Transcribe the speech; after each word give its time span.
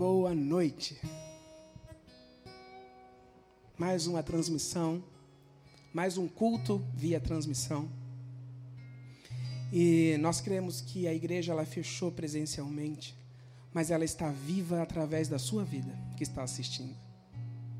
boa 0.00 0.34
noite. 0.34 0.98
Mais 3.76 4.06
uma 4.06 4.22
transmissão, 4.22 5.04
mais 5.92 6.16
um 6.16 6.26
culto 6.26 6.82
via 6.94 7.20
transmissão. 7.20 7.86
E 9.70 10.16
nós 10.18 10.40
cremos 10.40 10.80
que 10.80 11.06
a 11.06 11.12
igreja 11.12 11.52
ela 11.52 11.66
fechou 11.66 12.10
presencialmente, 12.10 13.14
mas 13.74 13.90
ela 13.90 14.02
está 14.02 14.30
viva 14.30 14.80
através 14.80 15.28
da 15.28 15.38
sua 15.38 15.64
vida 15.64 15.92
que 16.16 16.22
está 16.22 16.42
assistindo. 16.42 16.96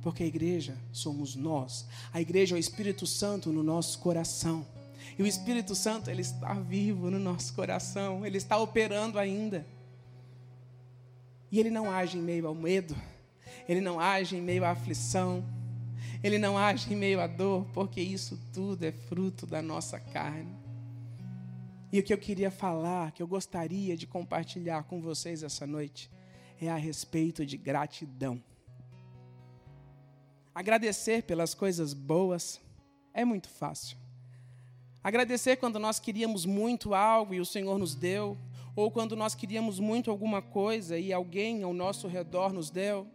Porque 0.03 0.23
a 0.23 0.27
igreja 0.27 0.77
somos 0.93 1.35
nós. 1.35 1.87
A 2.13 2.21
igreja 2.21 2.55
é 2.55 2.59
o 2.59 2.61
Espírito 2.61 3.07
Santo 3.07 3.51
no 3.51 3.63
nosso 3.63 3.99
coração. 3.99 4.67
E 5.19 5.23
o 5.23 5.27
Espírito 5.27 5.75
Santo 5.75 6.11
ele 6.11 6.21
está 6.21 6.53
vivo 6.53 7.11
no 7.11 7.19
nosso 7.19 7.55
coração, 7.55 8.27
ele 8.27 8.37
está 8.37 8.59
operando 8.59 9.19
ainda. 9.19 9.65
E 11.51 11.59
ele 11.59 11.71
não 11.71 11.91
age 11.91 12.17
em 12.17 12.23
meio 12.23 12.47
ao 12.47 12.55
medo, 12.55 12.97
ele 13.69 13.81
não 13.81 13.99
age 13.99 14.37
em 14.37 14.41
meio 14.41 14.65
à 14.65 14.71
aflição, 14.71 15.45
ele 16.23 16.39
não 16.39 16.57
age 16.57 16.93
em 16.93 16.97
meio 16.97 17.21
à 17.21 17.27
dor, 17.27 17.67
porque 17.73 18.01
isso 18.01 18.39
tudo 18.53 18.85
é 18.85 18.93
fruto 18.93 19.47
da 19.47 19.63
nossa 19.63 19.99
carne. 19.99 20.55
E 21.93 21.99
o 21.99 22.03
que 22.03 22.13
eu 22.13 22.19
queria 22.19 22.51
falar, 22.51 23.11
que 23.11 23.23
eu 23.23 23.27
gostaria 23.27 23.97
de 23.97 24.07
compartilhar 24.07 24.85
com 24.85 25.01
vocês 25.01 25.43
essa 25.43 25.67
noite, 25.67 26.11
é 26.61 26.71
a 26.71 26.77
respeito 26.77 27.45
de 27.45 27.57
gratidão. 27.57 28.41
Agradecer 30.55 31.23
pelas 31.23 31.55
coisas 31.55 31.95
boas 31.95 32.61
é 33.13 33.25
muito 33.25 33.49
fácil. 33.49 33.97
Agradecer 35.03 35.57
quando 35.57 35.79
nós 35.79 35.99
queríamos 35.99 36.45
muito 36.45 36.95
algo 36.95 37.33
e 37.33 37.41
o 37.41 37.47
Senhor 37.47 37.79
nos 37.79 37.95
deu, 37.95 38.37
ou 38.81 38.91
quando 38.91 39.15
nós 39.15 39.35
queríamos 39.35 39.79
muito 39.79 40.11
alguma 40.11 40.41
coisa 40.41 40.99
e 40.99 41.13
alguém 41.13 41.63
ao 41.63 41.73
nosso 41.73 42.09
redor 42.09 42.53
nos 42.53 42.71
deu. 42.71 43.07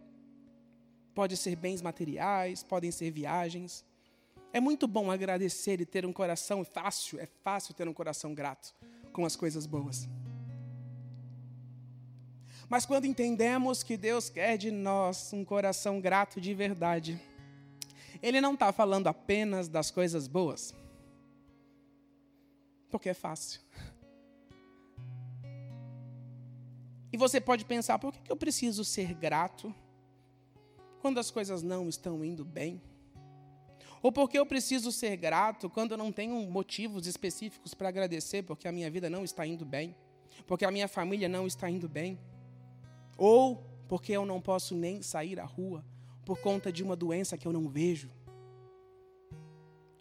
Pode 1.14 1.36
ser 1.36 1.56
bens 1.56 1.82
materiais, 1.82 2.62
podem 2.62 2.90
ser 2.90 3.10
viagens. 3.10 3.84
É 4.52 4.60
muito 4.60 4.86
bom 4.86 5.10
agradecer 5.10 5.80
e 5.80 5.86
ter 5.86 6.06
um 6.06 6.12
coração 6.12 6.64
fácil, 6.64 7.18
é 7.18 7.26
fácil 7.42 7.74
ter 7.74 7.88
um 7.88 7.92
coração 7.92 8.32
grato 8.32 8.74
com 9.12 9.24
as 9.24 9.34
coisas 9.34 9.66
boas. 9.66 10.08
Mas 12.68 12.86
quando 12.86 13.04
entendemos 13.04 13.82
que 13.82 13.96
Deus 13.96 14.28
quer 14.28 14.56
de 14.56 14.70
nós 14.70 15.32
um 15.32 15.44
coração 15.44 16.00
grato 16.00 16.40
de 16.40 16.54
verdade, 16.54 17.20
Ele 18.22 18.40
não 18.40 18.54
está 18.54 18.72
falando 18.72 19.08
apenas 19.08 19.68
das 19.68 19.90
coisas 19.90 20.28
boas, 20.28 20.74
porque 22.88 23.08
é 23.08 23.14
fácil. 23.14 23.60
E 27.12 27.16
você 27.16 27.40
pode 27.40 27.64
pensar: 27.64 27.98
por 27.98 28.12
que 28.12 28.30
eu 28.30 28.36
preciso 28.36 28.84
ser 28.84 29.14
grato 29.14 29.74
quando 31.00 31.18
as 31.18 31.30
coisas 31.30 31.62
não 31.62 31.88
estão 31.88 32.24
indo 32.24 32.44
bem? 32.44 32.80
Ou 34.02 34.12
porque 34.12 34.38
eu 34.38 34.46
preciso 34.46 34.92
ser 34.92 35.16
grato 35.16 35.68
quando 35.68 35.92
eu 35.92 35.98
não 35.98 36.12
tenho 36.12 36.34
motivos 36.50 37.06
específicos 37.06 37.74
para 37.74 37.88
agradecer, 37.88 38.42
porque 38.42 38.68
a 38.68 38.72
minha 38.72 38.90
vida 38.90 39.08
não 39.10 39.24
está 39.24 39.46
indo 39.46 39.64
bem, 39.64 39.96
porque 40.46 40.64
a 40.64 40.70
minha 40.70 40.86
família 40.86 41.28
não 41.28 41.46
está 41.46 41.68
indo 41.68 41.88
bem? 41.88 42.18
Ou 43.16 43.64
porque 43.88 44.12
eu 44.12 44.26
não 44.26 44.40
posso 44.40 44.74
nem 44.74 45.02
sair 45.02 45.40
à 45.40 45.44
rua 45.44 45.84
por 46.24 46.40
conta 46.40 46.72
de 46.72 46.82
uma 46.82 46.96
doença 46.96 47.38
que 47.38 47.46
eu 47.46 47.52
não 47.52 47.68
vejo? 47.68 48.10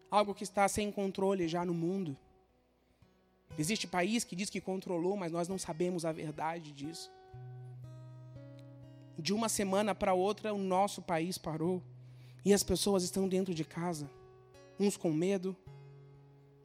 Algo 0.09 0.33
que 0.33 0.43
está 0.43 0.67
sem 0.67 0.91
controle 0.91 1.47
já 1.47 1.65
no 1.65 1.73
mundo. 1.73 2.17
Existe 3.57 3.87
país 3.87 4.23
que 4.23 4.35
diz 4.35 4.49
que 4.49 4.59
controlou, 4.59 5.15
mas 5.15 5.31
nós 5.31 5.47
não 5.47 5.57
sabemos 5.57 6.05
a 6.05 6.11
verdade 6.11 6.71
disso. 6.71 7.11
De 9.17 9.33
uma 9.33 9.47
semana 9.47 9.95
para 9.95 10.13
outra, 10.13 10.53
o 10.53 10.57
nosso 10.57 11.01
país 11.01 11.37
parou. 11.37 11.81
E 12.43 12.53
as 12.53 12.63
pessoas 12.63 13.03
estão 13.03 13.27
dentro 13.27 13.53
de 13.53 13.63
casa. 13.63 14.09
Uns 14.79 14.97
com 14.97 15.11
medo, 15.11 15.55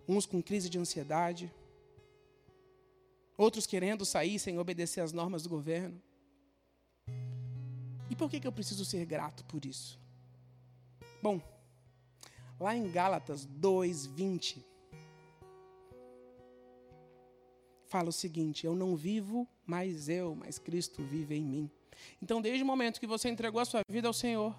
uns 0.07 0.27
com 0.27 0.43
crise 0.43 0.69
de 0.69 0.79
ansiedade, 0.79 1.53
outros 3.39 3.67
querendo 3.67 4.05
sair 4.05 4.39
sem 4.39 4.59
obedecer 4.59 5.01
às 5.01 5.13
normas 5.13 5.43
do 5.43 5.49
governo. 5.49 6.01
E 8.11 8.17
por 8.17 8.29
que, 8.29 8.41
que 8.41 8.47
eu 8.47 8.53
preciso 8.53 8.85
ser 8.85 9.07
grato 9.07 9.45
por 9.45 9.65
isso? 9.65 9.99
Bom, 11.23 11.41
lá 12.59 12.77
em 12.77 12.91
Gálatas 12.91 13.47
2, 13.47 14.07
fala 17.91 18.09
o 18.09 18.13
seguinte: 18.13 18.65
Eu 18.65 18.75
não 18.75 18.97
vivo 18.97 19.47
mais 19.67 20.09
eu, 20.09 20.35
mas 20.35 20.59
Cristo 20.59 21.03
vive 21.03 21.35
em 21.35 21.45
mim. 21.45 21.71
Então, 22.23 22.41
desde 22.41 22.63
o 22.63 22.67
momento 22.67 23.01
que 23.01 23.07
você 23.07 23.29
entregou 23.29 23.61
a 23.61 23.65
sua 23.65 23.83
vida 23.89 24.07
ao 24.09 24.15
Senhor, 24.15 24.57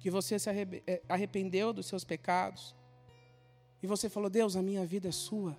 que 0.00 0.10
você 0.10 0.38
se 0.38 0.50
eh, 0.50 1.02
arrependeu 1.08 1.72
dos 1.72 1.86
seus 1.86 2.04
pecados, 2.04 2.74
e 3.82 3.86
você 3.86 4.10
falou: 4.10 4.28
Deus, 4.28 4.56
a 4.56 4.62
minha 4.62 4.84
vida 4.84 5.08
é 5.08 5.12
sua. 5.12 5.56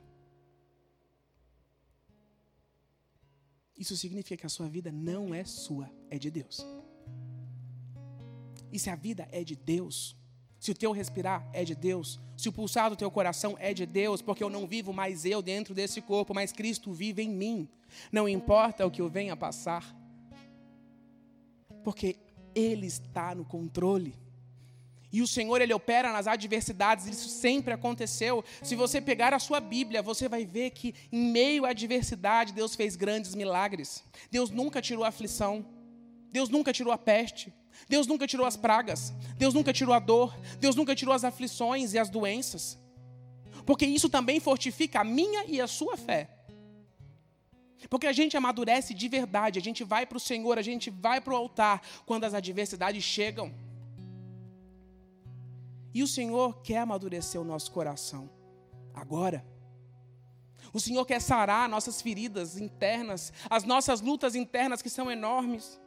Isso 3.75 3.97
significa 3.97 4.37
que 4.37 4.45
a 4.45 4.49
sua 4.49 4.67
vida 4.67 4.91
não 4.91 5.33
é 5.33 5.43
sua, 5.45 5.89
é 6.09 6.19
de 6.19 6.29
Deus. 6.29 6.65
E 8.71 8.77
se 8.77 8.89
a 8.89 8.95
vida 8.95 9.27
é 9.31 9.43
de 9.43 9.55
Deus, 9.55 10.15
se 10.63 10.71
o 10.71 10.73
teu 10.73 10.93
respirar 10.93 11.45
é 11.51 11.65
de 11.65 11.75
Deus, 11.75 12.21
se 12.37 12.47
o 12.47 12.53
pulsar 12.53 12.89
do 12.89 12.95
teu 12.95 13.11
coração 13.11 13.57
é 13.59 13.73
de 13.73 13.85
Deus, 13.85 14.21
porque 14.21 14.41
eu 14.41 14.49
não 14.49 14.65
vivo 14.65 14.93
mais 14.93 15.25
eu 15.25 15.41
dentro 15.41 15.75
desse 15.75 15.99
corpo, 16.01 16.33
mas 16.33 16.53
Cristo 16.53 16.93
vive 16.93 17.21
em 17.21 17.29
mim. 17.29 17.67
Não 18.09 18.29
importa 18.29 18.85
o 18.85 18.89
que 18.89 19.01
eu 19.01 19.09
venha 19.09 19.35
passar, 19.35 19.93
porque 21.83 22.15
Ele 22.55 22.87
está 22.87 23.35
no 23.35 23.43
controle. 23.43 24.15
E 25.11 25.21
o 25.21 25.27
Senhor, 25.27 25.61
Ele 25.61 25.73
opera 25.73 26.13
nas 26.13 26.27
adversidades, 26.27 27.07
isso 27.07 27.27
sempre 27.27 27.73
aconteceu. 27.73 28.41
Se 28.61 28.73
você 28.73 29.01
pegar 29.01 29.33
a 29.33 29.39
sua 29.39 29.59
Bíblia, 29.59 30.01
você 30.01 30.29
vai 30.29 30.45
ver 30.45 30.69
que 30.69 30.95
em 31.11 31.29
meio 31.29 31.65
à 31.65 31.71
adversidade, 31.71 32.53
Deus 32.53 32.73
fez 32.73 32.95
grandes 32.95 33.35
milagres. 33.35 34.01
Deus 34.31 34.49
nunca 34.49 34.81
tirou 34.81 35.03
a 35.03 35.09
aflição. 35.09 35.65
Deus 36.31 36.47
nunca 36.47 36.71
tirou 36.71 36.93
a 36.93 36.97
peste. 36.97 37.53
Deus 37.87 38.07
nunca 38.07 38.27
tirou 38.27 38.45
as 38.45 38.55
pragas, 38.55 39.13
Deus 39.37 39.53
nunca 39.53 39.73
tirou 39.73 39.93
a 39.93 39.99
dor, 39.99 40.35
Deus 40.59 40.75
nunca 40.75 40.95
tirou 40.95 41.13
as 41.13 41.23
aflições 41.23 41.93
e 41.93 41.99
as 41.99 42.09
doenças. 42.09 42.77
Porque 43.65 43.85
isso 43.85 44.09
também 44.09 44.39
fortifica 44.39 45.01
a 45.01 45.03
minha 45.03 45.45
e 45.45 45.59
a 45.61 45.67
sua 45.67 45.97
fé. 45.97 46.29
Porque 47.89 48.07
a 48.07 48.13
gente 48.13 48.37
amadurece 48.37 48.93
de 48.93 49.07
verdade, 49.07 49.59
a 49.59 49.61
gente 49.61 49.83
vai 49.83 50.05
para 50.05 50.17
o 50.17 50.19
Senhor, 50.19 50.57
a 50.57 50.61
gente 50.61 50.89
vai 50.89 51.19
para 51.19 51.33
o 51.33 51.35
altar 51.35 51.81
quando 52.05 52.23
as 52.23 52.33
adversidades 52.33 53.03
chegam. 53.03 53.53
E 55.93 56.01
o 56.01 56.07
Senhor 56.07 56.61
quer 56.61 56.79
amadurecer 56.79 57.39
o 57.39 57.43
nosso 57.43 57.71
coração 57.71 58.29
agora. 58.93 59.45
O 60.71 60.79
Senhor 60.79 61.05
quer 61.05 61.21
sarar 61.21 61.69
nossas 61.69 62.01
feridas 62.01 62.57
internas, 62.57 63.31
as 63.49 63.63
nossas 63.63 64.01
lutas 64.01 64.33
internas 64.33 64.81
que 64.81 64.89
são 64.89 65.11
enormes 65.11 65.79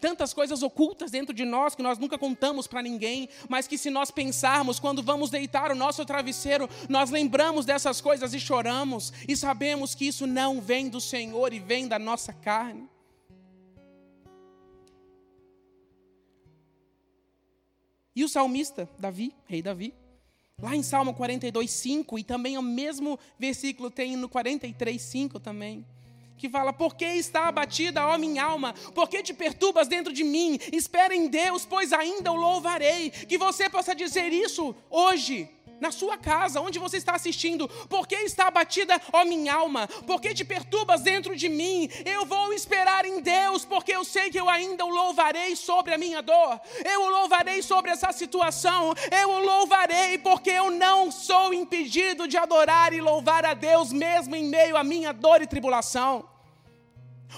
tantas 0.00 0.32
coisas 0.32 0.62
ocultas 0.62 1.10
dentro 1.10 1.34
de 1.34 1.44
nós 1.44 1.74
que 1.74 1.82
nós 1.82 1.98
nunca 1.98 2.18
contamos 2.18 2.66
para 2.66 2.82
ninguém, 2.82 3.28
mas 3.48 3.66
que 3.66 3.78
se 3.78 3.90
nós 3.90 4.10
pensarmos, 4.10 4.78
quando 4.78 5.02
vamos 5.02 5.30
deitar 5.30 5.70
o 5.70 5.74
nosso 5.74 6.04
travesseiro, 6.04 6.68
nós 6.88 7.10
lembramos 7.10 7.64
dessas 7.64 8.00
coisas 8.00 8.34
e 8.34 8.40
choramos, 8.40 9.12
e 9.28 9.36
sabemos 9.36 9.94
que 9.94 10.06
isso 10.06 10.26
não 10.26 10.60
vem 10.60 10.88
do 10.88 11.00
Senhor 11.00 11.52
e 11.52 11.58
vem 11.58 11.88
da 11.88 11.98
nossa 11.98 12.32
carne. 12.32 12.88
E 18.16 18.22
o 18.22 18.28
salmista, 18.28 18.88
Davi, 18.98 19.34
rei 19.46 19.60
Davi, 19.60 19.92
lá 20.60 20.76
em 20.76 20.82
Salmo 20.82 21.14
42, 21.14 21.68
5, 21.70 22.18
e 22.18 22.22
também 22.22 22.56
o 22.56 22.62
mesmo 22.62 23.18
versículo 23.38 23.90
tem 23.90 24.16
no 24.16 24.28
43, 24.28 25.02
5 25.02 25.40
também 25.40 25.84
que 26.36 26.48
fala: 26.48 26.72
Por 26.72 26.94
que 26.94 27.04
está 27.04 27.48
abatida, 27.48 28.06
ó 28.06 28.18
minha 28.18 28.44
alma? 28.44 28.74
Por 28.94 29.08
que 29.08 29.22
te 29.22 29.32
perturbas 29.32 29.88
dentro 29.88 30.12
de 30.12 30.24
mim? 30.24 30.58
Espera 30.72 31.14
em 31.14 31.28
Deus, 31.28 31.64
pois 31.64 31.92
ainda 31.92 32.32
o 32.32 32.36
louvarei. 32.36 33.10
Que 33.10 33.38
você 33.38 33.68
possa 33.68 33.94
dizer 33.94 34.32
isso 34.32 34.74
hoje. 34.90 35.48
Na 35.84 35.92
sua 35.92 36.16
casa, 36.16 36.62
onde 36.62 36.78
você 36.78 36.96
está 36.96 37.14
assistindo, 37.14 37.68
por 37.90 38.08
que 38.08 38.14
está 38.14 38.46
abatida, 38.46 38.98
ó 39.12 39.22
minha 39.22 39.52
alma? 39.52 39.86
Por 40.06 40.18
que 40.18 40.32
te 40.32 40.42
perturbas 40.42 41.02
dentro 41.02 41.36
de 41.36 41.46
mim? 41.46 41.90
Eu 42.06 42.24
vou 42.24 42.54
esperar 42.54 43.04
em 43.04 43.20
Deus, 43.20 43.66
porque 43.66 43.94
eu 43.94 44.02
sei 44.02 44.30
que 44.30 44.40
eu 44.40 44.48
ainda 44.48 44.82
o 44.86 44.88
louvarei 44.88 45.54
sobre 45.54 45.92
a 45.92 45.98
minha 45.98 46.22
dor. 46.22 46.58
Eu 46.82 47.02
o 47.02 47.10
louvarei 47.10 47.60
sobre 47.60 47.90
essa 47.90 48.10
situação. 48.12 48.94
Eu 49.12 49.28
o 49.28 49.40
louvarei, 49.40 50.16
porque 50.16 50.48
eu 50.48 50.70
não 50.70 51.10
sou 51.10 51.52
impedido 51.52 52.26
de 52.26 52.38
adorar 52.38 52.94
e 52.94 53.02
louvar 53.02 53.44
a 53.44 53.52
Deus, 53.52 53.92
mesmo 53.92 54.34
em 54.34 54.44
meio 54.44 54.78
à 54.78 54.82
minha 54.82 55.12
dor 55.12 55.42
e 55.42 55.46
tribulação. 55.46 56.26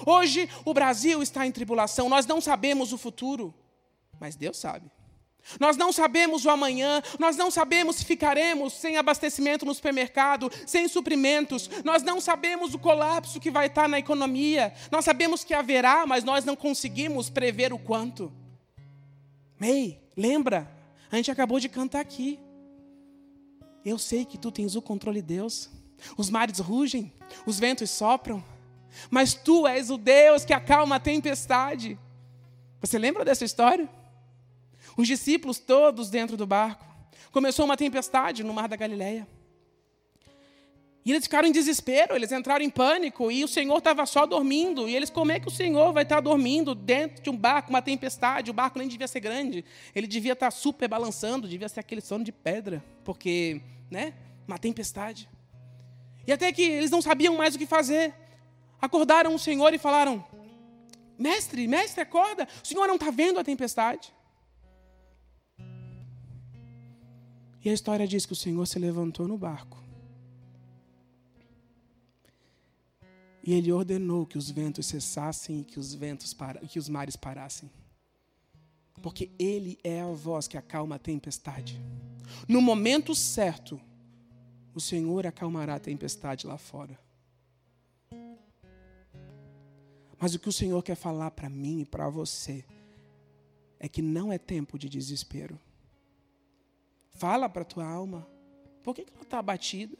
Hoje 0.06 0.48
o 0.64 0.72
Brasil 0.72 1.20
está 1.20 1.44
em 1.44 1.50
tribulação, 1.50 2.08
nós 2.08 2.26
não 2.26 2.40
sabemos 2.40 2.92
o 2.92 2.98
futuro, 2.98 3.52
mas 4.20 4.36
Deus 4.36 4.56
sabe. 4.56 4.95
Nós 5.60 5.76
não 5.76 5.92
sabemos 5.92 6.44
o 6.44 6.50
amanhã, 6.50 7.02
nós 7.18 7.36
não 7.36 7.50
sabemos 7.50 7.96
se 7.96 8.04
ficaremos 8.04 8.72
sem 8.72 8.96
abastecimento 8.96 9.64
no 9.64 9.74
supermercado, 9.74 10.50
sem 10.66 10.88
suprimentos, 10.88 11.70
nós 11.84 12.02
não 12.02 12.20
sabemos 12.20 12.74
o 12.74 12.78
colapso 12.78 13.40
que 13.40 13.50
vai 13.50 13.66
estar 13.66 13.88
na 13.88 13.98
economia, 13.98 14.72
nós 14.90 15.04
sabemos 15.04 15.44
que 15.44 15.54
haverá, 15.54 16.06
mas 16.06 16.24
nós 16.24 16.44
não 16.44 16.56
conseguimos 16.56 17.30
prever 17.30 17.72
o 17.72 17.78
quanto. 17.78 18.32
Ei, 19.60 20.00
lembra? 20.16 20.70
A 21.10 21.16
gente 21.16 21.30
acabou 21.30 21.60
de 21.60 21.68
cantar 21.68 22.00
aqui. 22.00 22.38
Eu 23.84 23.98
sei 23.98 24.24
que 24.24 24.36
tu 24.36 24.50
tens 24.50 24.74
o 24.74 24.82
controle, 24.82 25.22
Deus. 25.22 25.70
Os 26.16 26.28
mares 26.28 26.58
rugem, 26.58 27.12
os 27.46 27.58
ventos 27.58 27.88
sopram, 27.90 28.44
mas 29.08 29.32
tu 29.32 29.66
és 29.66 29.90
o 29.90 29.96
Deus 29.96 30.44
que 30.44 30.52
acalma 30.52 30.96
a 30.96 31.00
tempestade. 31.00 31.98
Você 32.80 32.98
lembra 32.98 33.24
dessa 33.24 33.44
história? 33.44 33.88
Os 34.96 35.06
discípulos 35.06 35.58
todos 35.58 36.10
dentro 36.10 36.36
do 36.36 36.46
barco. 36.46 36.84
Começou 37.30 37.64
uma 37.64 37.76
tempestade 37.76 38.42
no 38.42 38.54
mar 38.54 38.68
da 38.68 38.76
Galileia. 38.76 39.26
E 41.06 41.12
eles 41.12 41.22
ficaram 41.22 41.46
em 41.46 41.52
desespero, 41.52 42.16
eles 42.16 42.32
entraram 42.32 42.64
em 42.64 42.68
pânico, 42.68 43.30
e 43.30 43.44
o 43.44 43.46
Senhor 43.46 43.78
estava 43.78 44.04
só 44.06 44.26
dormindo. 44.26 44.88
E 44.88 44.96
eles, 44.96 45.08
como 45.08 45.30
é 45.30 45.38
que 45.38 45.46
o 45.46 45.52
Senhor 45.52 45.92
vai 45.92 46.02
estar 46.02 46.18
dormindo 46.18 46.74
dentro 46.74 47.22
de 47.22 47.30
um 47.30 47.36
barco, 47.36 47.70
uma 47.70 47.80
tempestade? 47.80 48.50
O 48.50 48.54
barco 48.54 48.76
nem 48.76 48.88
devia 48.88 49.06
ser 49.06 49.20
grande, 49.20 49.64
ele 49.94 50.08
devia 50.08 50.32
estar 50.32 50.50
super 50.50 50.88
balançando, 50.88 51.46
devia 51.46 51.68
ser 51.68 51.78
aquele 51.78 52.00
sono 52.00 52.24
de 52.24 52.32
pedra, 52.32 52.82
porque, 53.04 53.60
né, 53.88 54.14
uma 54.48 54.58
tempestade. 54.58 55.28
E 56.26 56.32
até 56.32 56.50
que 56.50 56.62
eles 56.62 56.90
não 56.90 57.00
sabiam 57.00 57.36
mais 57.36 57.54
o 57.54 57.58
que 57.58 57.66
fazer. 57.66 58.12
Acordaram 58.82 59.32
o 59.32 59.38
Senhor 59.38 59.72
e 59.72 59.78
falaram: 59.78 60.24
Mestre, 61.16 61.68
mestre, 61.68 62.02
acorda, 62.02 62.48
o 62.64 62.66
Senhor 62.66 62.88
não 62.88 62.96
está 62.96 63.12
vendo 63.12 63.38
a 63.38 63.44
tempestade? 63.44 64.12
E 67.66 67.68
a 67.68 67.72
história 67.72 68.06
diz 68.06 68.24
que 68.24 68.32
o 68.32 68.36
Senhor 68.36 68.64
se 68.64 68.78
levantou 68.78 69.26
no 69.26 69.36
barco. 69.36 69.82
E 73.42 73.52
ele 73.54 73.72
ordenou 73.72 74.24
que 74.24 74.38
os 74.38 74.48
ventos 74.48 74.86
cessassem 74.86 75.58
e 75.58 75.64
que 75.64 75.76
os 75.76 75.92
ventos 75.92 76.32
para, 76.32 76.60
que 76.60 76.78
os 76.78 76.88
mares 76.88 77.16
parassem. 77.16 77.68
Porque 79.02 79.32
ele 79.36 79.80
é 79.82 80.00
a 80.00 80.06
voz 80.06 80.46
que 80.46 80.56
acalma 80.56 80.94
a 80.94 80.98
tempestade. 81.00 81.82
No 82.46 82.62
momento 82.62 83.16
certo, 83.16 83.80
o 84.72 84.80
Senhor 84.80 85.26
acalmará 85.26 85.74
a 85.74 85.80
tempestade 85.80 86.46
lá 86.46 86.56
fora. 86.56 86.96
Mas 90.20 90.36
o 90.36 90.38
que 90.38 90.48
o 90.48 90.52
Senhor 90.52 90.80
quer 90.84 90.94
falar 90.94 91.32
para 91.32 91.48
mim 91.48 91.80
e 91.80 91.84
para 91.84 92.08
você 92.08 92.64
é 93.80 93.88
que 93.88 94.00
não 94.00 94.32
é 94.32 94.38
tempo 94.38 94.78
de 94.78 94.88
desespero. 94.88 95.58
Fala 97.16 97.48
para 97.48 97.62
a 97.62 97.64
tua 97.64 97.86
alma. 97.86 98.26
Por 98.82 98.94
que, 98.94 99.04
que 99.04 99.12
ela 99.12 99.22
está 99.22 99.38
abatida? 99.38 99.96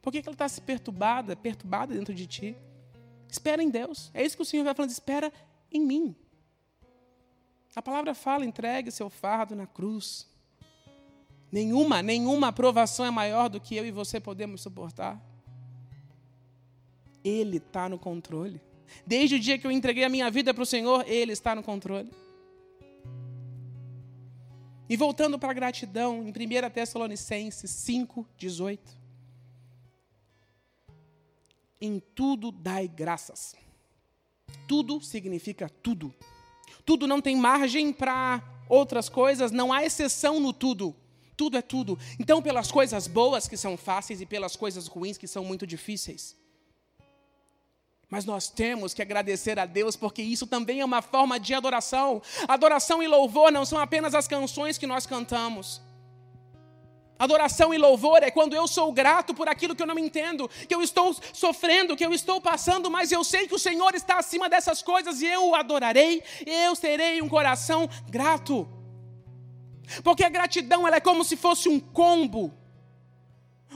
Por 0.00 0.12
que, 0.12 0.22
que 0.22 0.28
ela 0.28 0.34
está 0.34 0.48
se 0.48 0.60
perturbada, 0.60 1.34
perturbada 1.34 1.94
dentro 1.94 2.14
de 2.14 2.26
ti? 2.26 2.56
Espera 3.28 3.62
em 3.62 3.70
Deus. 3.70 4.10
É 4.12 4.22
isso 4.22 4.36
que 4.36 4.42
o 4.42 4.46
Senhor 4.46 4.62
vai 4.62 4.74
falando. 4.74 4.90
Espera 4.90 5.32
em 5.70 5.80
mim. 5.80 6.14
A 7.74 7.80
palavra 7.80 8.14
fala: 8.14 8.44
entregue 8.44 8.90
seu 8.90 9.08
fardo 9.08 9.56
na 9.56 9.66
cruz. 9.66 10.28
Nenhuma, 11.50 12.02
nenhuma 12.02 12.48
aprovação 12.48 13.04
é 13.04 13.10
maior 13.10 13.48
do 13.48 13.60
que 13.60 13.74
eu 13.74 13.86
e 13.86 13.90
você 13.90 14.20
podemos 14.20 14.60
suportar. 14.60 15.20
Ele 17.24 17.58
está 17.58 17.88
no 17.88 17.98
controle. 17.98 18.60
Desde 19.06 19.36
o 19.36 19.40
dia 19.40 19.58
que 19.58 19.66
eu 19.66 19.70
entreguei 19.70 20.04
a 20.04 20.08
minha 20.08 20.30
vida 20.30 20.52
para 20.52 20.62
o 20.62 20.66
Senhor, 20.66 21.04
Ele 21.06 21.32
está 21.32 21.54
no 21.54 21.62
controle. 21.62 22.10
E 24.92 24.96
voltando 24.96 25.38
para 25.38 25.52
a 25.52 25.54
gratidão, 25.54 26.22
em 26.22 26.28
1 26.28 26.68
Tessalonicenses 26.68 27.70
5, 27.70 28.28
18. 28.36 28.98
Em 31.80 31.98
tudo 31.98 32.52
dai 32.52 32.88
graças. 32.88 33.54
Tudo 34.68 35.00
significa 35.00 35.66
tudo. 35.82 36.14
Tudo 36.84 37.06
não 37.06 37.22
tem 37.22 37.34
margem 37.34 37.90
para 37.90 38.42
outras 38.68 39.08
coisas, 39.08 39.50
não 39.50 39.72
há 39.72 39.82
exceção 39.82 40.38
no 40.38 40.52
tudo. 40.52 40.94
Tudo 41.38 41.56
é 41.56 41.62
tudo. 41.62 41.98
Então, 42.20 42.42
pelas 42.42 42.70
coisas 42.70 43.06
boas 43.06 43.48
que 43.48 43.56
são 43.56 43.78
fáceis 43.78 44.20
e 44.20 44.26
pelas 44.26 44.56
coisas 44.56 44.88
ruins 44.88 45.16
que 45.16 45.26
são 45.26 45.42
muito 45.42 45.66
difíceis. 45.66 46.36
Mas 48.12 48.26
nós 48.26 48.46
temos 48.46 48.92
que 48.92 49.00
agradecer 49.00 49.58
a 49.58 49.64
Deus, 49.64 49.96
porque 49.96 50.20
isso 50.20 50.46
também 50.46 50.80
é 50.80 50.84
uma 50.84 51.00
forma 51.00 51.40
de 51.40 51.54
adoração. 51.54 52.20
Adoração 52.46 53.02
e 53.02 53.08
louvor 53.08 53.50
não 53.50 53.64
são 53.64 53.78
apenas 53.78 54.14
as 54.14 54.28
canções 54.28 54.76
que 54.76 54.86
nós 54.86 55.06
cantamos. 55.06 55.80
Adoração 57.18 57.72
e 57.72 57.78
louvor 57.78 58.22
é 58.22 58.30
quando 58.30 58.54
eu 58.54 58.68
sou 58.68 58.92
grato 58.92 59.32
por 59.32 59.48
aquilo 59.48 59.74
que 59.74 59.82
eu 59.82 59.86
não 59.86 59.98
entendo, 59.98 60.46
que 60.68 60.74
eu 60.74 60.82
estou 60.82 61.16
sofrendo, 61.32 61.96
que 61.96 62.04
eu 62.04 62.12
estou 62.12 62.38
passando, 62.38 62.90
mas 62.90 63.10
eu 63.10 63.24
sei 63.24 63.48
que 63.48 63.54
o 63.54 63.58
Senhor 63.58 63.94
está 63.94 64.18
acima 64.18 64.46
dessas 64.46 64.82
coisas 64.82 65.22
e 65.22 65.26
eu 65.26 65.48
o 65.48 65.54
adorarei, 65.54 66.22
eu 66.44 66.76
serei 66.76 67.22
um 67.22 67.30
coração 67.30 67.88
grato. 68.10 68.68
Porque 70.04 70.22
a 70.22 70.28
gratidão 70.28 70.86
ela 70.86 70.96
é 70.96 71.00
como 71.00 71.24
se 71.24 71.34
fosse 71.34 71.66
um 71.66 71.80
combo. 71.80 72.52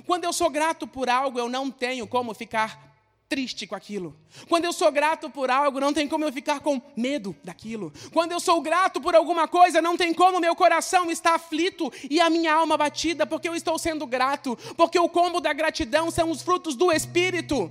Quando 0.05 0.25
eu 0.25 0.33
sou 0.35 0.51
grato 0.51 0.87
por 0.87 1.09
algo, 1.09 1.39
eu 1.39 1.49
não 1.49 1.71
tenho 1.71 2.07
como 2.07 2.35
ficar 2.35 2.86
triste 3.29 3.67
com 3.67 3.75
aquilo. 3.75 4.17
Quando 4.49 4.65
eu 4.65 4.73
sou 4.73 4.91
grato 4.93 5.29
por 5.29 5.51
algo, 5.51 5.81
não 5.81 5.93
tem 5.93 6.09
como 6.09 6.25
eu 6.25 6.33
ficar 6.33 6.61
com 6.61 6.81
medo 6.97 7.35
daquilo. 7.43 7.93
Quando 8.13 8.33
eu 8.33 8.41
sou 8.41 8.61
grato 8.61 9.01
por 9.01 9.15
alguma 9.15 9.49
coisa, 9.49 9.83
não 9.83 9.97
tem 9.97 10.15
como 10.15 10.41
meu 10.41 10.55
coração 10.55 11.11
estar 11.11 11.35
aflito 11.35 11.93
e 12.09 12.21
a 12.21 12.31
minha 12.31 12.55
alma 12.55 12.77
batida, 12.77 13.27
porque 13.27 13.49
eu 13.49 13.55
estou 13.55 13.79
sendo 13.79 14.07
grato, 14.07 14.57
porque 14.77 14.99
o 14.99 15.09
combo 15.09 15.41
da 15.41 15.53
gratidão 15.53 16.11
são 16.11 16.31
os 16.31 16.43
frutos 16.43 16.77
do 16.77 16.93
Espírito. 16.93 17.71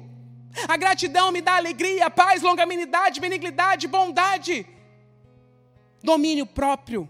A 0.67 0.77
gratidão 0.77 1.31
me 1.31 1.41
dá 1.41 1.55
alegria, 1.55 2.09
paz, 2.09 2.41
longanimidade, 2.41 3.19
benignidade, 3.19 3.87
bondade, 3.87 4.65
domínio 6.03 6.45
próprio. 6.45 7.09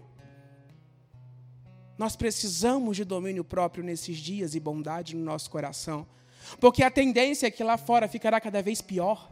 Nós 1.98 2.14
precisamos 2.14 2.96
de 2.96 3.04
domínio 3.04 3.42
próprio 3.42 3.82
nesses 3.82 4.18
dias 4.18 4.54
e 4.54 4.60
bondade 4.60 5.16
no 5.16 5.24
nosso 5.24 5.50
coração. 5.50 6.06
Porque 6.60 6.82
a 6.82 6.90
tendência 6.90 7.46
é 7.46 7.50
que 7.50 7.64
lá 7.64 7.76
fora 7.76 8.08
ficará 8.08 8.40
cada 8.40 8.62
vez 8.62 8.80
pior. 8.80 9.30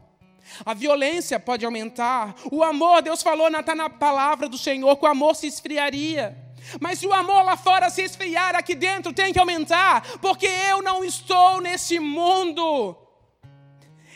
A 0.64 0.74
violência 0.74 1.40
pode 1.40 1.64
aumentar. 1.64 2.34
O 2.50 2.62
amor, 2.62 3.02
Deus 3.02 3.22
falou, 3.22 3.48
está 3.48 3.74
na 3.74 3.88
palavra 3.88 4.48
do 4.48 4.58
Senhor, 4.58 4.96
que 4.96 5.04
o 5.04 5.08
amor 5.08 5.34
se 5.34 5.46
esfriaria. 5.46 6.36
Mas 6.80 6.98
se 6.98 7.06
o 7.06 7.12
amor 7.12 7.42
lá 7.44 7.56
fora 7.56 7.90
se 7.90 8.02
esfriar, 8.02 8.54
aqui 8.56 8.74
dentro 8.74 9.12
tem 9.12 9.32
que 9.32 9.38
aumentar, 9.38 10.02
porque 10.20 10.46
eu 10.46 10.82
não 10.82 11.04
estou 11.04 11.60
nesse 11.60 11.98
mundo. 11.98 12.96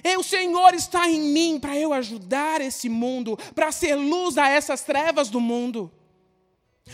E 0.03 0.17
o 0.17 0.23
Senhor 0.23 0.75
está 0.75 1.09
em 1.09 1.21
mim 1.21 1.59
para 1.61 1.77
eu 1.77 1.93
ajudar 1.93 2.61
esse 2.61 2.89
mundo, 2.89 3.37
para 3.55 3.73
ser 3.73 3.95
luz 3.95 4.39
a 4.39 4.49
essas 4.49 4.83
trevas 4.83 5.29
do 5.29 5.41
mundo, 5.41 5.93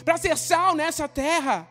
para 0.04 0.16
ser 0.16 0.36
sal 0.36 0.74
nessa 0.74 1.06
terra. 1.06 1.68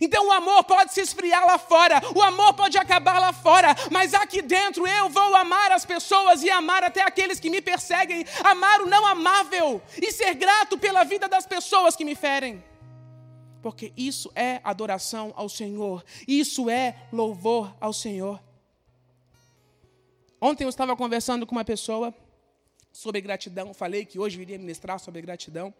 Então 0.00 0.28
o 0.28 0.32
amor 0.32 0.64
pode 0.64 0.92
se 0.92 1.00
esfriar 1.00 1.46
lá 1.46 1.58
fora, 1.58 2.00
o 2.14 2.22
amor 2.22 2.54
pode 2.54 2.76
acabar 2.76 3.18
lá 3.18 3.32
fora, 3.32 3.74
mas 3.90 4.14
aqui 4.14 4.42
dentro 4.42 4.86
eu 4.86 5.08
vou 5.08 5.34
amar 5.34 5.72
as 5.72 5.84
pessoas 5.84 6.42
e 6.42 6.50
amar 6.50 6.84
até 6.84 7.02
aqueles 7.02 7.40
que 7.40 7.50
me 7.50 7.60
perseguem, 7.60 8.24
amar 8.44 8.82
o 8.82 8.86
não 8.86 9.06
amável 9.06 9.82
e 10.00 10.12
ser 10.12 10.34
grato 10.34 10.78
pela 10.78 11.04
vida 11.04 11.28
das 11.28 11.46
pessoas 11.46 11.96
que 11.96 12.04
me 12.04 12.14
ferem. 12.14 12.62
Porque 13.62 13.92
isso 13.96 14.30
é 14.34 14.60
adoração 14.62 15.32
ao 15.36 15.48
Senhor, 15.48 16.04
isso 16.26 16.70
é 16.70 16.96
louvor 17.12 17.74
ao 17.80 17.92
Senhor. 17.92 18.40
Ontem 20.40 20.64
eu 20.64 20.70
estava 20.70 20.96
conversando 20.96 21.46
com 21.46 21.54
uma 21.54 21.64
pessoa 21.64 22.14
sobre 22.92 23.20
gratidão, 23.20 23.74
falei 23.74 24.04
que 24.04 24.18
hoje 24.18 24.40
iria 24.40 24.58
ministrar 24.58 24.98
sobre 24.98 25.20
gratidão. 25.20 25.74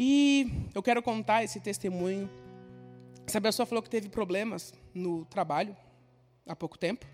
E 0.00 0.46
eu 0.72 0.80
quero 0.80 1.02
contar 1.02 1.42
esse 1.42 1.58
testemunho. 1.58 2.30
Essa 3.26 3.40
pessoa 3.40 3.66
falou 3.66 3.82
que 3.82 3.90
teve 3.90 4.08
problemas 4.08 4.72
no 4.94 5.24
trabalho 5.24 5.76
há 6.46 6.54
pouco 6.54 6.78
tempo. 6.78 7.04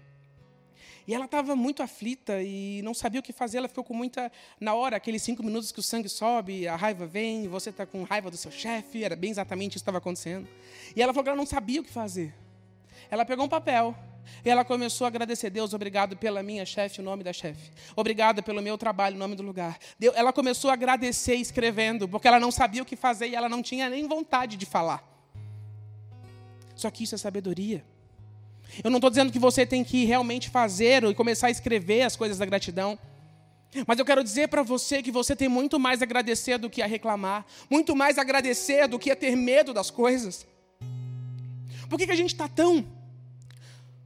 E 1.06 1.14
ela 1.14 1.24
estava 1.24 1.56
muito 1.56 1.82
aflita 1.82 2.42
e 2.42 2.82
não 2.82 2.92
sabia 2.92 3.20
o 3.20 3.22
que 3.22 3.32
fazer. 3.32 3.56
Ela 3.56 3.68
ficou 3.68 3.84
com 3.84 3.94
muita. 3.94 4.30
Na 4.60 4.74
hora, 4.74 4.96
aqueles 4.96 5.22
cinco 5.22 5.42
minutos 5.42 5.72
que 5.72 5.80
o 5.80 5.82
sangue 5.82 6.10
sobe, 6.10 6.68
a 6.68 6.76
raiva 6.76 7.06
vem, 7.06 7.48
você 7.48 7.70
está 7.70 7.86
com 7.86 8.02
raiva 8.02 8.30
do 8.30 8.36
seu 8.36 8.50
chefe. 8.50 9.02
Era 9.02 9.16
bem 9.16 9.30
exatamente 9.30 9.72
isso 9.72 9.78
que 9.78 9.82
estava 9.82 9.98
acontecendo. 9.98 10.46
E 10.94 11.00
ela 11.00 11.14
falou 11.14 11.24
que 11.24 11.30
ela 11.30 11.38
não 11.38 11.46
sabia 11.46 11.80
o 11.80 11.84
que 11.84 11.90
fazer. 11.90 12.34
Ela 13.10 13.24
pegou 13.24 13.46
um 13.46 13.48
papel 13.48 13.96
e 14.44 14.50
ela 14.50 14.64
começou 14.64 15.04
a 15.04 15.08
agradecer. 15.08 15.50
Deus, 15.50 15.74
obrigado 15.74 16.16
pela 16.16 16.42
minha 16.42 16.64
chefe, 16.64 17.00
o 17.00 17.04
nome 17.04 17.22
da 17.22 17.32
chefe. 17.32 17.70
Obrigado 17.96 18.42
pelo 18.42 18.62
meu 18.62 18.76
trabalho, 18.78 19.16
o 19.16 19.18
nome 19.18 19.34
do 19.34 19.42
lugar. 19.42 19.78
Deus, 19.98 20.14
ela 20.16 20.32
começou 20.32 20.70
a 20.70 20.74
agradecer 20.74 21.36
escrevendo, 21.36 22.08
porque 22.08 22.28
ela 22.28 22.40
não 22.40 22.50
sabia 22.50 22.82
o 22.82 22.86
que 22.86 22.96
fazer 22.96 23.28
e 23.28 23.34
ela 23.34 23.48
não 23.48 23.62
tinha 23.62 23.88
nem 23.88 24.06
vontade 24.06 24.56
de 24.56 24.66
falar. 24.66 25.02
Só 26.74 26.90
que 26.90 27.04
isso 27.04 27.14
é 27.14 27.18
sabedoria. 27.18 27.84
Eu 28.82 28.90
não 28.90 28.98
estou 28.98 29.10
dizendo 29.10 29.32
que 29.32 29.38
você 29.38 29.64
tem 29.64 29.84
que 29.84 30.04
realmente 30.04 30.50
fazer 30.50 31.04
e 31.04 31.14
começar 31.14 31.48
a 31.48 31.50
escrever 31.50 32.02
as 32.02 32.16
coisas 32.16 32.38
da 32.38 32.46
gratidão. 32.46 32.98
Mas 33.86 33.98
eu 33.98 34.04
quero 34.04 34.22
dizer 34.22 34.48
para 34.48 34.62
você 34.62 35.02
que 35.02 35.10
você 35.10 35.34
tem 35.34 35.48
muito 35.48 35.78
mais 35.80 36.00
a 36.00 36.04
agradecer 36.04 36.58
do 36.58 36.70
que 36.70 36.80
a 36.80 36.86
reclamar, 36.86 37.44
muito 37.68 37.94
mais 37.96 38.18
a 38.18 38.22
agradecer 38.22 38.86
do 38.86 38.98
que 38.98 39.10
a 39.10 39.16
ter 39.16 39.36
medo 39.36 39.72
das 39.72 39.90
coisas. 39.90 40.46
Por 41.88 41.98
que, 41.98 42.06
que 42.06 42.12
a 42.12 42.16
gente 42.16 42.32
está 42.32 42.48
tão. 42.48 42.86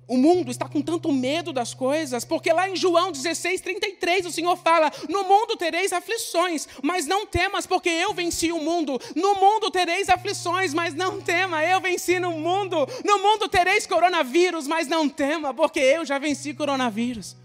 O 0.09 0.17
mundo 0.17 0.51
está 0.51 0.67
com 0.67 0.81
tanto 0.81 1.13
medo 1.13 1.53
das 1.53 1.75
coisas? 1.75 2.25
Porque 2.25 2.51
lá 2.51 2.69
em 2.69 2.75
João 2.75 3.13
16, 3.13 3.61
33, 3.61 4.25
o 4.25 4.33
Senhor 4.33 4.57
fala: 4.57 4.91
No 5.07 5.25
mundo 5.25 5.55
tereis 5.55 5.93
aflições, 5.93 6.67
mas 6.83 7.07
não 7.07 7.27
temas, 7.27 7.67
porque 7.67 7.91
eu 7.91 8.15
venci 8.15 8.51
o 8.51 8.59
mundo. 8.59 8.99
No 9.15 9.35
mundo 9.35 9.71
tereis 9.71 10.09
aflições, 10.09 10.73
mas 10.73 10.95
não 10.95 11.21
tema, 11.21 11.63
eu 11.63 11.79
venci 11.79 12.19
no 12.19 12.33
mundo. 12.33 12.89
No 13.05 13.19
mundo 13.19 13.49
tereis 13.51 13.87
coronavírus, 13.87 14.67
mas 14.67 14.89
não 14.89 15.11
tema, 15.11 15.53
porque 15.53 15.79
eu 15.79 16.07
já 16.07 16.19
venci 16.19 16.55
coronavírus. 16.55 17.37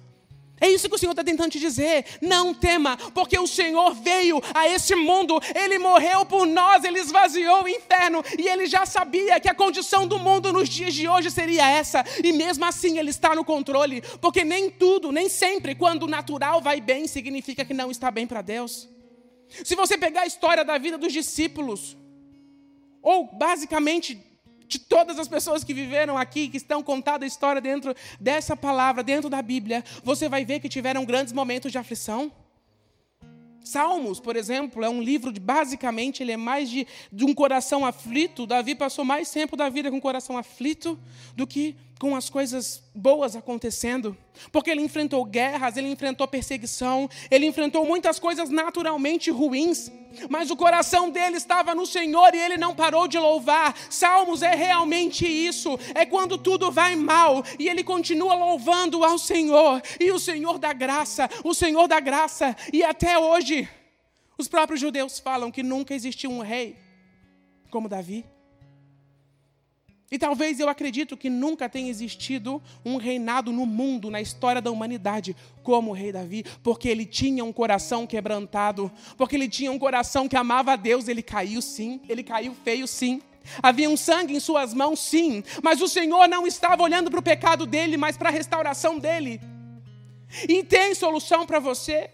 É 0.64 0.70
isso 0.70 0.88
que 0.88 0.96
o 0.96 0.98
Senhor 0.98 1.12
está 1.12 1.26
tentando 1.26 1.52
te 1.52 1.60
dizer. 1.60 2.06
Não 2.22 2.54
tema, 2.54 2.96
porque 3.14 3.38
o 3.38 3.46
Senhor 3.46 3.94
veio 3.96 4.42
a 4.54 4.66
esse 4.66 4.96
mundo, 4.96 5.38
Ele 5.54 5.78
morreu 5.78 6.26
por 6.26 6.48
nós, 6.48 6.86
Ele 6.86 7.00
esvaziou 7.00 7.66
o 7.66 7.68
inferno, 7.68 8.24
e 8.40 8.48
Ele 8.48 8.66
já 8.66 8.86
sabia 8.86 9.42
que 9.42 9.50
a 9.50 9.54
condição 9.54 10.08
do 10.08 10.18
mundo 10.18 10.54
nos 10.54 10.70
dias 10.70 10.94
de 10.94 11.06
hoje 11.06 11.30
seria 11.30 11.70
essa, 11.70 12.06
e 12.24 12.32
mesmo 12.32 12.64
assim 12.64 12.98
Ele 12.98 13.10
está 13.10 13.36
no 13.36 13.44
controle, 13.44 14.02
porque 14.22 14.46
nem 14.46 14.70
tudo, 14.70 15.12
nem 15.12 15.28
sempre, 15.28 15.76
quando 15.76 16.04
o 16.04 16.08
natural 16.08 16.62
vai 16.62 16.80
bem, 16.80 17.08
significa 17.08 17.66
que 17.66 17.74
não 17.74 17.92
está 17.92 18.10
bem 18.10 18.26
para 18.26 18.42
Deus. 18.42 18.88
Se 19.66 19.76
você 19.76 19.98
pegar 19.98 20.22
a 20.22 20.28
história 20.28 20.64
da 20.64 20.78
vida 20.78 20.98
dos 20.98 21.12
discípulos, 21.12 21.98
ou 23.02 23.36
basicamente 23.36 24.18
de 24.74 24.80
todas 24.80 25.20
as 25.20 25.28
pessoas 25.28 25.64
que 25.64 25.74
viveram 25.74 26.18
aqui, 26.18 26.48
que 26.48 26.58
estão 26.58 26.82
contada 26.82 27.26
a 27.26 27.28
história 27.28 27.62
dentro 27.62 27.96
dessa 28.20 28.58
palavra, 28.58 29.04
dentro 29.04 29.30
da 29.30 29.42
Bíblia, 29.42 29.84
você 30.04 30.28
vai 30.28 30.44
ver 30.44 30.60
que 30.60 30.68
tiveram 30.68 31.06
grandes 31.06 31.32
momentos 31.32 31.72
de 31.72 31.78
aflição. 31.78 32.32
Salmos, 33.64 34.20
por 34.20 34.36
exemplo, 34.36 34.84
é 34.84 34.90
um 34.90 35.02
livro 35.02 35.32
de, 35.32 35.40
basicamente, 35.40 36.22
ele 36.22 36.34
é 36.34 36.38
mais 36.38 36.70
de, 36.70 36.86
de 37.12 37.24
um 37.24 37.34
coração 37.34 37.86
aflito. 37.86 38.46
Davi 38.46 38.76
passou 38.76 39.06
mais 39.06 39.32
tempo 39.32 39.56
da 39.56 39.70
vida 39.70 39.90
com 39.90 39.98
o 39.98 40.02
coração 40.02 40.38
aflito 40.38 41.00
do 41.36 41.48
que 41.48 41.76
com 42.04 42.18
as 42.18 42.30
coisas 42.30 42.84
boas 42.94 43.34
acontecendo. 43.34 44.18
Porque 44.52 44.70
ele 44.70 44.82
enfrentou 44.82 45.24
guerras, 45.24 45.78
ele 45.78 45.88
enfrentou 45.88 46.28
perseguição, 46.28 47.10
ele 47.32 47.46
enfrentou 47.46 47.86
muitas 47.86 48.20
coisas 48.20 48.50
naturalmente 48.50 49.32
ruins. 49.32 49.90
Mas 50.30 50.52
o 50.52 50.58
coração 50.58 51.10
dele 51.10 51.38
estava 51.38 51.74
no 51.74 51.86
Senhor 51.86 52.36
e 52.36 52.40
ele 52.40 52.58
não 52.58 52.76
parou 52.76 53.08
de 53.08 53.18
louvar. 53.18 53.74
Salmos 53.90 54.42
é 54.42 54.54
realmente 54.54 55.26
isso. 55.26 55.80
É 55.96 56.06
quando 56.06 56.38
tudo 56.38 56.70
vai 56.70 56.94
mal 56.98 57.42
e 57.58 57.70
ele 57.70 57.86
continua 57.86 58.34
louvando 58.34 59.02
ao 59.06 59.18
Senhor. 59.18 59.82
E 59.98 60.12
o 60.12 60.20
Senhor 60.20 60.60
da 60.60 60.74
graça, 60.74 61.30
o 61.42 61.54
Senhor 61.54 61.88
da 61.88 62.02
graça. 62.02 62.54
E 62.74 62.84
até 62.84 63.18
hoje, 63.18 63.66
os 64.38 64.50
próprios 64.50 64.82
judeus 64.82 65.20
falam 65.20 65.50
que 65.50 65.64
nunca 65.64 65.94
existiu 65.94 66.30
um 66.30 66.42
rei 66.42 66.76
como 67.72 67.88
Davi. 67.88 68.33
E 70.14 70.18
talvez 70.20 70.60
eu 70.60 70.70
acredito 70.70 71.18
que 71.18 71.28
nunca 71.28 71.68
tenha 71.68 71.90
existido 71.90 72.62
um 72.86 72.98
reinado 72.98 73.52
no 73.52 73.66
mundo, 73.66 74.12
na 74.12 74.22
história 74.22 74.62
da 74.62 74.70
humanidade, 74.70 75.36
como 75.64 75.90
o 75.90 75.94
rei 75.96 76.12
Davi, 76.12 76.46
porque 76.62 76.88
ele 76.88 77.04
tinha 77.04 77.44
um 77.44 77.52
coração 77.52 78.06
quebrantado, 78.06 78.92
porque 79.18 79.36
ele 79.36 79.50
tinha 79.50 79.72
um 79.72 79.80
coração 79.80 80.30
que 80.30 80.38
amava 80.38 80.74
a 80.74 80.76
Deus, 80.76 81.08
ele 81.08 81.24
caiu 81.24 81.64
sim, 81.64 82.00
ele 82.08 82.22
caiu 82.22 82.54
feio 82.64 82.86
sim. 82.86 83.24
Havia 83.60 83.90
um 83.90 83.98
sangue 83.98 84.36
em 84.36 84.40
suas 84.40 84.72
mãos, 84.72 85.00
sim, 85.00 85.44
mas 85.64 85.82
o 85.82 85.88
Senhor 85.88 86.28
não 86.28 86.46
estava 86.46 86.84
olhando 86.84 87.10
para 87.10 87.20
o 87.20 87.24
pecado 87.24 87.66
dele, 87.66 87.98
mas 87.98 88.16
para 88.16 88.30
a 88.30 88.32
restauração 88.32 89.00
dele. 89.00 89.42
E 90.48 90.64
tem 90.64 90.94
solução 90.94 91.44
para 91.44 91.58
você. 91.58 92.12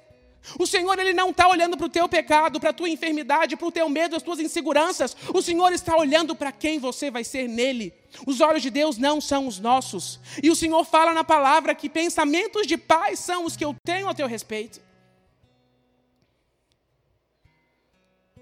O 0.58 0.66
Senhor 0.66 0.98
ele 0.98 1.14
não 1.14 1.30
está 1.30 1.48
olhando 1.48 1.78
para 1.78 1.86
o 1.86 1.90
teu 1.90 2.08
pecado, 2.08 2.60
para 2.60 2.70
a 2.70 2.74
tua 2.74 2.90
enfermidade, 2.90 3.56
para 3.56 3.68
o 3.68 3.72
teu 3.72 3.88
medo, 3.90 4.16
as 4.16 4.24
tuas 4.24 4.40
inseguranças. 4.40 5.16
O 5.34 5.42
Senhor 5.42 5.72
está 5.74 5.96
olhando 5.96 6.36
para 6.36 6.52
quem 6.52 6.80
você 6.80 7.12
vai 7.12 7.24
ser 7.24 7.48
nele. 7.48 7.94
Os 8.26 8.42
olhos 8.42 8.62
de 8.62 8.70
Deus 8.70 8.98
não 8.98 9.22
são 9.22 9.48
os 9.48 9.60
nossos. 9.60 10.20
E 10.42 10.50
o 10.50 10.56
Senhor 10.56 10.84
fala 10.86 11.14
na 11.14 11.24
palavra 11.24 11.76
que 11.76 11.90
pensamentos 11.90 12.66
de 12.66 12.78
paz 12.78 13.20
são 13.20 13.46
os 13.46 13.56
que 13.56 13.66
eu 13.66 13.76
tenho 13.84 14.08
a 14.08 14.14
teu 14.14 14.28
respeito. 14.28 14.82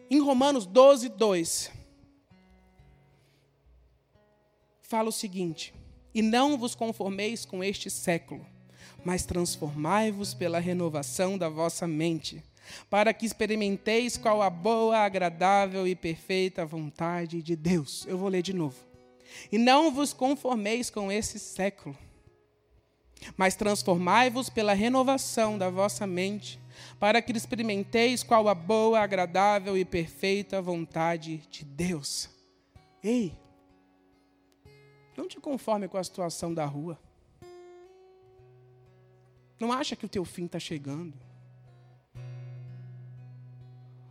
Em 0.09 0.19
Romanos 0.19 0.65
12, 0.65 1.09
2, 1.09 1.71
fala 4.81 5.09
o 5.09 5.11
seguinte: 5.11 5.73
E 6.13 6.21
não 6.21 6.57
vos 6.57 6.73
conformeis 6.73 7.43
com 7.43 7.61
este 7.61 7.89
século 7.89 8.56
mas 9.03 9.25
transformai-vos 9.25 10.33
pela 10.33 10.59
renovação 10.59 11.37
da 11.37 11.49
vossa 11.49 11.87
mente, 11.87 12.43
para 12.89 13.13
que 13.13 13.25
experimenteis 13.25 14.17
qual 14.17 14.41
a 14.41 14.49
boa, 14.49 14.97
agradável 14.97 15.87
e 15.87 15.95
perfeita 15.95 16.65
vontade 16.65 17.41
de 17.41 17.55
Deus. 17.55 18.05
Eu 18.07 18.17
vou 18.17 18.29
ler 18.29 18.41
de 18.41 18.53
novo. 18.53 18.75
E 19.51 19.57
não 19.57 19.91
vos 19.91 20.13
conformeis 20.13 20.89
com 20.89 21.11
esse 21.11 21.39
século, 21.39 21.97
mas 23.35 23.55
transformai-vos 23.55 24.49
pela 24.49 24.73
renovação 24.73 25.57
da 25.57 25.69
vossa 25.69 26.05
mente, 26.05 26.59
para 26.99 27.21
que 27.21 27.31
experimenteis 27.31 28.23
qual 28.23 28.47
a 28.47 28.55
boa, 28.55 28.99
agradável 28.99 29.77
e 29.77 29.83
perfeita 29.83 30.61
vontade 30.61 31.37
de 31.49 31.65
Deus. 31.65 32.29
Ei, 33.03 33.33
não 35.15 35.27
te 35.27 35.39
conforme 35.39 35.87
com 35.87 35.97
a 35.97 36.03
situação 36.03 36.53
da 36.53 36.65
rua. 36.65 36.99
Não 39.59 39.71
acha 39.71 39.95
que 39.95 40.05
o 40.05 40.09
teu 40.09 40.23
fim 40.23 40.45
está 40.45 40.59
chegando. 40.59 41.13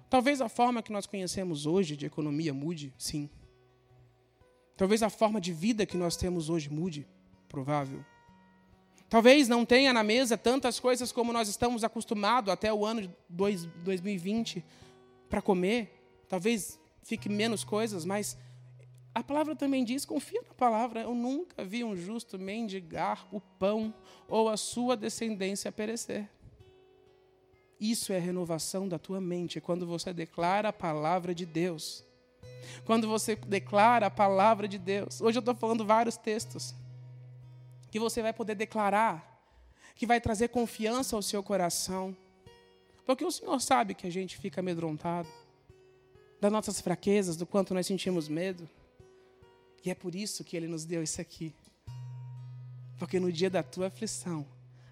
Talvez 0.09 0.41
a 0.41 0.49
forma 0.49 0.83
que 0.83 0.93
nós 0.93 1.07
conhecemos 1.07 1.67
hoje 1.67 1.97
de 1.97 2.07
economia 2.07 2.55
mude, 2.55 2.93
sim. 2.97 3.29
Talvez 4.77 5.03
a 5.03 5.11
forma 5.11 5.41
de 5.41 5.53
vida 5.53 5.87
que 5.87 5.97
nós 5.97 6.17
temos 6.17 6.49
hoje 6.49 6.71
mude, 6.71 7.07
provável. 7.49 8.05
Talvez 9.09 9.49
não 9.49 9.65
tenha 9.65 9.93
na 9.93 10.03
mesa 10.03 10.37
tantas 10.37 10.81
coisas 10.81 11.13
como 11.13 11.33
nós 11.33 11.49
estamos 11.49 11.85
acostumados 11.85 12.53
até 12.53 12.73
o 12.73 12.85
ano 12.85 13.03
de 13.03 13.11
2020 13.85 14.65
para 15.29 15.41
comer. 15.41 16.25
Talvez 16.29 16.79
fique 17.03 17.29
menos 17.29 17.63
coisas, 17.63 18.05
mas 18.05 18.37
a 19.17 19.23
palavra 19.23 19.57
também 19.57 19.83
diz: 19.83 20.05
confia 20.05 20.43
na 20.47 20.53
palavra. 20.53 21.01
Eu 21.01 21.15
nunca 21.15 21.65
vi 21.65 21.83
um 21.83 21.97
justo 21.97 22.39
mendigar 22.39 23.27
o 23.33 23.41
pão 23.41 23.95
ou 24.29 24.47
a 24.47 24.59
sua 24.59 24.95
descendência 24.95 25.73
perecer. 25.73 26.29
Isso 27.81 28.13
é 28.13 28.19
renovação 28.19 28.87
da 28.87 28.99
tua 28.99 29.19
mente, 29.19 29.59
quando 29.59 29.87
você 29.87 30.13
declara 30.13 30.69
a 30.69 30.73
palavra 30.73 31.35
de 31.35 31.47
Deus. 31.47 32.05
Quando 32.85 33.09
você 33.09 33.35
declara 33.37 34.05
a 34.05 34.11
palavra 34.11 34.69
de 34.69 34.77
Deus. 34.77 35.23
Hoje 35.23 35.39
eu 35.39 35.41
estou 35.41 35.55
falando 35.55 35.83
vários 35.83 36.19
textos 36.19 36.75
que 37.91 37.99
você 37.99 38.21
vai 38.21 38.35
poder 38.35 38.55
declarar, 38.55 39.43
que 39.95 40.05
vai 40.05 40.21
trazer 40.21 40.49
confiança 40.49 41.17
ao 41.17 41.23
seu 41.23 41.43
coração. 41.43 42.15
Porque 43.07 43.25
o 43.25 43.31
Senhor 43.31 43.59
sabe 43.63 43.95
que 43.95 44.07
a 44.07 44.13
gente 44.13 44.37
fica 44.37 44.61
amedrontado 44.61 45.29
das 46.39 46.53
nossas 46.53 46.83
fraquezas, 46.83 47.35
do 47.35 47.47
quanto 47.47 47.73
nós 47.73 47.87
sentimos 47.87 48.29
medo. 48.29 48.69
E 49.87 49.91
é 49.91 49.95
por 49.95 50.17
isso 50.17 50.43
que 50.43 50.57
ele 50.57 50.67
nos 50.67 50.85
deu 50.85 51.01
isso 51.01 51.21
aqui. 51.21 51.55
Porque 52.99 53.21
no 53.21 53.31
dia 53.31 53.49
da 53.49 53.63
tua 53.63 53.87
aflição, 53.87 54.45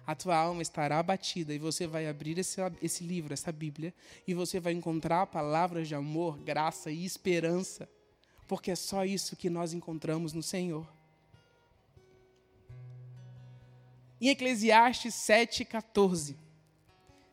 a 0.07 0.15
tua 0.15 0.37
alma 0.37 0.61
estará 0.61 0.99
abatida 0.99 1.53
e 1.53 1.59
você 1.59 1.85
vai 1.85 2.07
abrir 2.07 2.39
esse, 2.39 2.61
esse 2.81 3.03
livro, 3.03 3.33
essa 3.33 3.51
Bíblia, 3.51 3.93
e 4.25 4.33
você 4.33 4.57
vai 4.57 4.71
encontrar 4.71 5.27
palavras 5.27 5.89
de 5.89 5.95
amor, 5.95 6.37
graça 6.37 6.89
e 6.89 7.03
esperança. 7.03 7.89
Porque 8.47 8.71
é 8.71 8.75
só 8.75 9.03
isso 9.03 9.35
que 9.35 9.49
nós 9.49 9.73
encontramos 9.73 10.31
no 10.31 10.41
Senhor. 10.41 10.87
Em 14.21 14.29
Eclesiastes 14.29 15.13
7,14. 15.13 16.37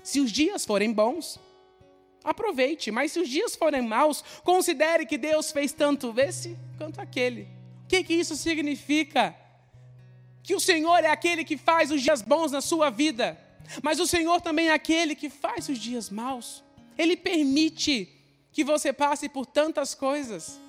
Se 0.02 0.19
os 0.19 0.33
dias 0.33 0.64
forem 0.64 0.92
bons, 0.92 1.38
aproveite, 2.25 2.91
mas 2.91 3.12
se 3.12 3.21
os 3.21 3.29
dias 3.29 3.57
forem 3.57 3.83
maus, 3.83 4.23
considere 4.45 5.07
que 5.07 5.19
Deus 5.19 5.50
fez 5.50 5.73
tanto 5.73 6.14
esse 6.19 6.57
quanto 6.79 7.00
aquele. 7.00 7.43
O 7.85 7.88
que, 7.88 8.02
que 8.05 8.14
isso 8.14 8.37
significa? 8.37 9.35
Que 10.43 10.55
o 10.55 10.61
Senhor 10.61 11.05
é 11.05 11.09
aquele 11.09 11.45
que 11.45 11.57
faz 11.57 11.91
os 11.91 12.02
dias 12.02 12.23
bons 12.23 12.52
na 12.52 12.61
sua 12.61 12.91
vida, 12.91 13.38
mas 13.83 14.00
o 14.00 14.07
Senhor 14.07 14.41
também 14.41 14.69
é 14.69 14.73
aquele 14.73 15.14
que 15.14 15.31
faz 15.31 15.69
os 15.69 15.79
dias 15.79 16.11
maus. 16.11 16.64
Ele 16.99 17.17
permite 17.17 18.09
que 18.52 18.64
você 18.64 18.93
passe 18.93 19.29
por 19.29 19.47
tantas 19.47 19.95
coisas, 19.95 20.61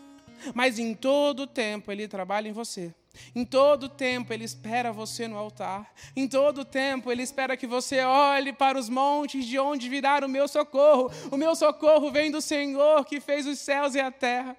mas 0.54 0.80
em 0.80 0.94
todo 0.94 1.42
o 1.42 1.48
tempo 1.48 1.92
Ele 1.92 2.08
trabalha 2.08 2.48
em 2.48 2.54
você. 2.54 2.94
Em 3.36 3.46
todo 3.46 3.88
tempo 3.88 4.34
Ele 4.34 4.44
espera 4.44 4.92
você 4.92 5.28
no 5.28 5.38
altar. 5.38 5.94
Em 6.16 6.28
todo 6.28 6.66
tempo 6.66 7.12
Ele 7.12 7.22
espera 7.22 7.56
que 7.56 7.68
você 7.68 8.02
olhe 8.02 8.52
para 8.52 8.78
os 8.78 8.90
montes 8.90 9.46
de 9.46 9.60
onde 9.60 9.90
virá 9.90 10.26
o 10.26 10.30
meu 10.30 10.48
socorro. 10.48 11.12
O 11.32 11.38
meu 11.38 11.56
socorro 11.56 12.12
vem 12.12 12.32
do 12.32 12.42
Senhor 12.42 13.06
que 13.06 13.20
fez 13.20 13.46
os 13.46 13.60
céus 13.60 13.96
e 13.96 14.00
a 14.00 14.12
terra. 14.12 14.58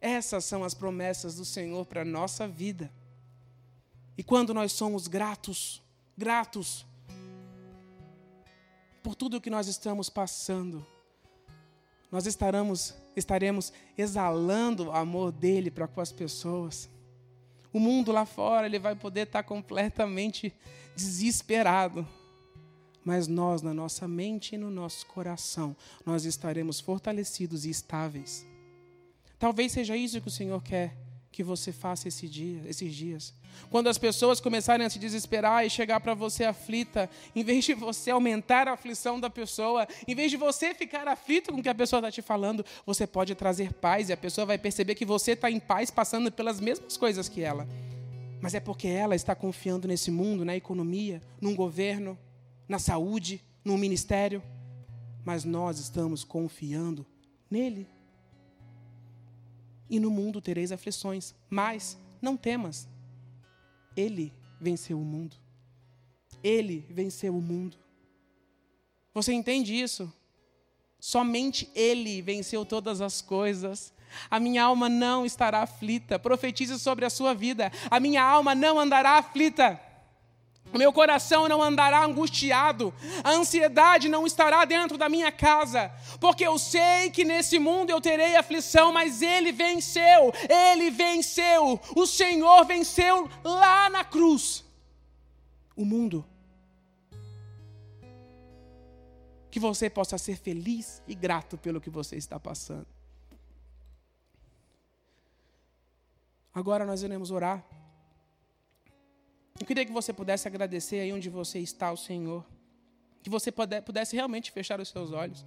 Essas 0.00 0.44
são 0.44 0.62
as 0.62 0.74
promessas 0.74 1.36
do 1.36 1.44
Senhor 1.44 1.84
para 1.86 2.02
a 2.02 2.04
nossa 2.04 2.46
vida. 2.46 2.92
E 4.16 4.22
quando 4.22 4.52
nós 4.52 4.72
somos 4.72 5.06
gratos, 5.06 5.82
gratos, 6.16 6.86
por 9.02 9.14
tudo 9.14 9.40
que 9.40 9.50
nós 9.50 9.68
estamos 9.68 10.08
passando, 10.08 10.86
nós 12.10 12.26
estaremos, 12.26 12.94
estaremos 13.16 13.72
exalando 13.96 14.86
o 14.86 14.92
amor 14.92 15.32
dele 15.32 15.70
para 15.70 15.86
com 15.86 16.00
as 16.00 16.12
pessoas. 16.12 16.88
O 17.72 17.78
mundo 17.78 18.12
lá 18.12 18.24
fora, 18.24 18.66
ele 18.66 18.78
vai 18.78 18.94
poder 18.94 19.26
estar 19.26 19.42
completamente 19.42 20.52
desesperado. 20.96 22.06
Mas 23.04 23.26
nós, 23.26 23.62
na 23.62 23.72
nossa 23.72 24.06
mente 24.06 24.54
e 24.54 24.58
no 24.58 24.70
nosso 24.70 25.06
coração, 25.06 25.76
nós 26.04 26.24
estaremos 26.24 26.80
fortalecidos 26.80 27.64
e 27.64 27.70
estáveis. 27.70 28.46
Talvez 29.38 29.72
seja 29.72 29.96
isso 29.96 30.20
que 30.20 30.28
o 30.28 30.32
Senhor 30.32 30.62
quer 30.62 31.07
que 31.30 31.42
você 31.42 31.72
faça 31.72 32.08
esse 32.08 32.26
dia, 32.26 32.62
esses 32.66 32.94
dias. 32.94 33.34
Quando 33.70 33.88
as 33.88 33.98
pessoas 33.98 34.40
começarem 34.40 34.86
a 34.86 34.90
se 34.90 34.98
desesperar 34.98 35.64
e 35.64 35.70
chegar 35.70 36.00
para 36.00 36.14
você 36.14 36.44
aflita, 36.44 37.08
em 37.34 37.44
vez 37.44 37.64
de 37.64 37.74
você 37.74 38.10
aumentar 38.10 38.66
a 38.66 38.72
aflição 38.72 39.20
da 39.20 39.28
pessoa, 39.28 39.86
em 40.06 40.14
vez 40.14 40.30
de 40.30 40.36
você 40.36 40.74
ficar 40.74 41.06
aflito 41.06 41.52
com 41.52 41.60
o 41.60 41.62
que 41.62 41.68
a 41.68 41.74
pessoa 41.74 42.00
está 42.00 42.10
te 42.10 42.22
falando, 42.22 42.64
você 42.84 43.06
pode 43.06 43.34
trazer 43.34 43.72
paz 43.72 44.08
e 44.08 44.12
a 44.12 44.16
pessoa 44.16 44.46
vai 44.46 44.58
perceber 44.58 44.94
que 44.94 45.04
você 45.04 45.32
está 45.32 45.50
em 45.50 45.60
paz 45.60 45.90
passando 45.90 46.32
pelas 46.32 46.60
mesmas 46.60 46.96
coisas 46.96 47.28
que 47.28 47.42
ela. 47.42 47.68
Mas 48.40 48.54
é 48.54 48.60
porque 48.60 48.88
ela 48.88 49.16
está 49.16 49.34
confiando 49.34 49.88
nesse 49.88 50.10
mundo, 50.10 50.44
na 50.44 50.56
economia, 50.56 51.20
num 51.40 51.54
governo, 51.54 52.16
na 52.68 52.78
saúde, 52.78 53.42
num 53.64 53.76
ministério. 53.76 54.42
Mas 55.24 55.44
nós 55.44 55.78
estamos 55.78 56.24
confiando 56.24 57.04
nele. 57.50 57.86
E 59.88 59.98
no 59.98 60.10
mundo 60.10 60.40
tereis 60.40 60.72
aflições, 60.72 61.34
mas 61.48 61.98
não 62.20 62.36
temas, 62.36 62.88
ele 63.96 64.32
venceu 64.60 65.00
o 65.00 65.04
mundo. 65.04 65.36
Ele 66.42 66.86
venceu 66.90 67.36
o 67.36 67.42
mundo. 67.42 67.76
Você 69.12 69.32
entende 69.32 69.74
isso? 69.74 70.12
Somente 71.00 71.70
Ele 71.74 72.22
venceu 72.22 72.64
todas 72.64 73.00
as 73.00 73.20
coisas. 73.20 73.92
A 74.30 74.40
minha 74.40 74.64
alma 74.64 74.88
não 74.88 75.26
estará 75.26 75.62
aflita. 75.62 76.18
Profetize 76.18 76.78
sobre 76.78 77.04
a 77.04 77.10
sua 77.10 77.34
vida. 77.34 77.70
A 77.90 78.00
minha 78.00 78.22
alma 78.22 78.54
não 78.54 78.78
andará 78.78 79.18
aflita. 79.18 79.80
Meu 80.72 80.92
coração 80.92 81.48
não 81.48 81.62
andará 81.62 82.04
angustiado, 82.04 82.92
a 83.24 83.30
ansiedade 83.30 84.08
não 84.08 84.26
estará 84.26 84.64
dentro 84.64 84.98
da 84.98 85.08
minha 85.08 85.32
casa, 85.32 85.90
porque 86.20 86.46
eu 86.46 86.58
sei 86.58 87.10
que 87.10 87.24
nesse 87.24 87.58
mundo 87.58 87.90
eu 87.90 88.00
terei 88.00 88.36
aflição, 88.36 88.92
mas 88.92 89.22
Ele 89.22 89.50
venceu, 89.50 90.32
Ele 90.48 90.90
venceu, 90.90 91.80
o 91.96 92.06
Senhor 92.06 92.64
venceu 92.64 93.28
lá 93.42 93.88
na 93.88 94.04
cruz. 94.04 94.64
O 95.74 95.84
mundo. 95.84 96.24
Que 99.50 99.58
você 99.58 99.88
possa 99.88 100.18
ser 100.18 100.36
feliz 100.36 101.02
e 101.06 101.14
grato 101.14 101.56
pelo 101.56 101.80
que 101.80 101.88
você 101.88 102.16
está 102.16 102.38
passando. 102.38 102.86
Agora 106.52 106.84
nós 106.84 107.02
iremos 107.02 107.30
orar. 107.30 107.64
Eu 109.60 109.66
queria 109.66 109.84
que 109.84 109.92
você 109.92 110.12
pudesse 110.12 110.46
agradecer 110.46 111.00
aí 111.00 111.12
onde 111.12 111.28
você 111.28 111.58
está 111.58 111.88
ao 111.88 111.96
Senhor. 111.96 112.44
Que 113.22 113.30
você 113.30 113.50
pudesse 113.52 114.14
realmente 114.14 114.52
fechar 114.52 114.80
os 114.80 114.88
seus 114.88 115.12
olhos. 115.12 115.44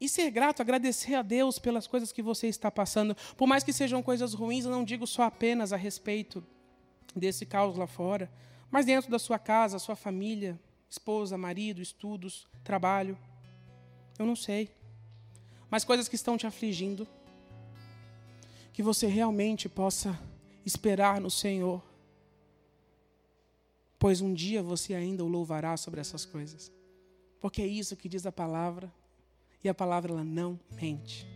E 0.00 0.08
ser 0.08 0.30
grato, 0.30 0.62
agradecer 0.62 1.14
a 1.14 1.22
Deus 1.22 1.58
pelas 1.58 1.86
coisas 1.86 2.12
que 2.12 2.22
você 2.22 2.46
está 2.46 2.70
passando. 2.70 3.16
Por 3.36 3.48
mais 3.48 3.64
que 3.64 3.72
sejam 3.72 4.02
coisas 4.02 4.32
ruins, 4.32 4.64
eu 4.64 4.70
não 4.70 4.84
digo 4.84 5.06
só 5.06 5.22
apenas 5.24 5.72
a 5.72 5.76
respeito 5.76 6.44
desse 7.16 7.44
caos 7.44 7.76
lá 7.76 7.86
fora, 7.86 8.30
mas 8.70 8.86
dentro 8.86 9.10
da 9.10 9.18
sua 9.18 9.38
casa, 9.38 9.78
sua 9.78 9.96
família, 9.96 10.60
esposa, 10.88 11.36
marido, 11.36 11.82
estudos, 11.82 12.46
trabalho. 12.62 13.18
Eu 14.18 14.26
não 14.26 14.36
sei. 14.36 14.70
Mas 15.70 15.84
coisas 15.84 16.08
que 16.08 16.14
estão 16.14 16.36
te 16.36 16.46
afligindo 16.46 17.08
que 18.78 18.82
você 18.84 19.08
realmente 19.08 19.68
possa 19.68 20.16
esperar 20.64 21.20
no 21.20 21.32
Senhor, 21.32 21.82
pois 23.98 24.20
um 24.20 24.32
dia 24.32 24.62
você 24.62 24.94
ainda 24.94 25.24
o 25.24 25.26
louvará 25.26 25.76
sobre 25.76 26.00
essas 26.00 26.24
coisas, 26.24 26.70
porque 27.40 27.60
é 27.60 27.66
isso 27.66 27.96
que 27.96 28.08
diz 28.08 28.24
a 28.24 28.30
palavra, 28.30 28.88
e 29.64 29.68
a 29.68 29.74
palavra 29.74 30.12
ela 30.12 30.22
não 30.22 30.60
mente. 30.80 31.26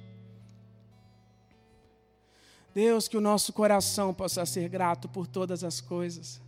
Deus, 2.73 3.09
que 3.09 3.17
o 3.17 3.21
nosso 3.21 3.53
coração 3.53 4.15
possa 4.15 4.47
ser 4.47 4.69
grato 4.69 5.09
por 5.09 5.27
todas 5.27 5.65
as 5.65 5.81
coisas. 5.81 6.41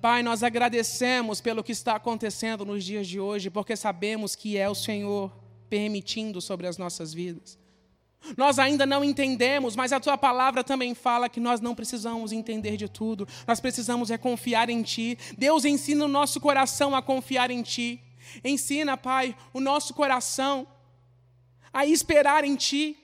Pai, 0.00 0.20
nós 0.24 0.42
agradecemos 0.42 1.40
pelo 1.40 1.62
que 1.62 1.70
está 1.70 1.94
acontecendo 1.94 2.64
nos 2.64 2.82
dias 2.82 3.06
de 3.06 3.20
hoje, 3.20 3.50
porque 3.50 3.76
sabemos 3.76 4.34
que 4.34 4.56
é 4.56 4.68
o 4.68 4.74
Senhor 4.74 5.32
permitindo 5.70 6.40
sobre 6.40 6.66
as 6.66 6.76
nossas 6.76 7.14
vidas. 7.14 7.56
Nós 8.36 8.58
ainda 8.58 8.84
não 8.84 9.04
entendemos, 9.04 9.76
mas 9.76 9.92
a 9.92 10.00
tua 10.00 10.18
palavra 10.18 10.62
também 10.62 10.94
fala 10.94 11.28
que 11.28 11.40
nós 11.40 11.60
não 11.60 11.74
precisamos 11.74 12.32
entender 12.32 12.76
de 12.76 12.88
tudo. 12.88 13.26
Nós 13.46 13.60
precisamos 13.60 14.10
é 14.10 14.18
confiar 14.18 14.68
em 14.68 14.82
ti. 14.82 15.18
Deus 15.36 15.64
ensina 15.64 16.04
o 16.04 16.08
nosso 16.08 16.40
coração 16.40 16.94
a 16.94 17.02
confiar 17.02 17.50
em 17.50 17.62
ti. 17.62 18.00
Ensina, 18.44 18.96
Pai, 18.96 19.36
o 19.52 19.60
nosso 19.60 19.94
coração 19.94 20.66
a 21.72 21.86
esperar 21.86 22.44
em 22.44 22.56
ti. 22.56 22.96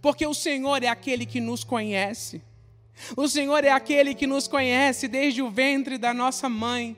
Porque 0.00 0.26
o 0.26 0.34
Senhor 0.34 0.82
é 0.82 0.88
aquele 0.88 1.26
que 1.26 1.40
nos 1.40 1.64
conhece. 1.64 2.42
O 3.16 3.28
Senhor 3.28 3.64
é 3.64 3.70
aquele 3.70 4.14
que 4.14 4.26
nos 4.26 4.48
conhece 4.48 5.06
desde 5.08 5.42
o 5.42 5.50
ventre 5.50 5.98
da 5.98 6.14
nossa 6.14 6.48
mãe. 6.48 6.96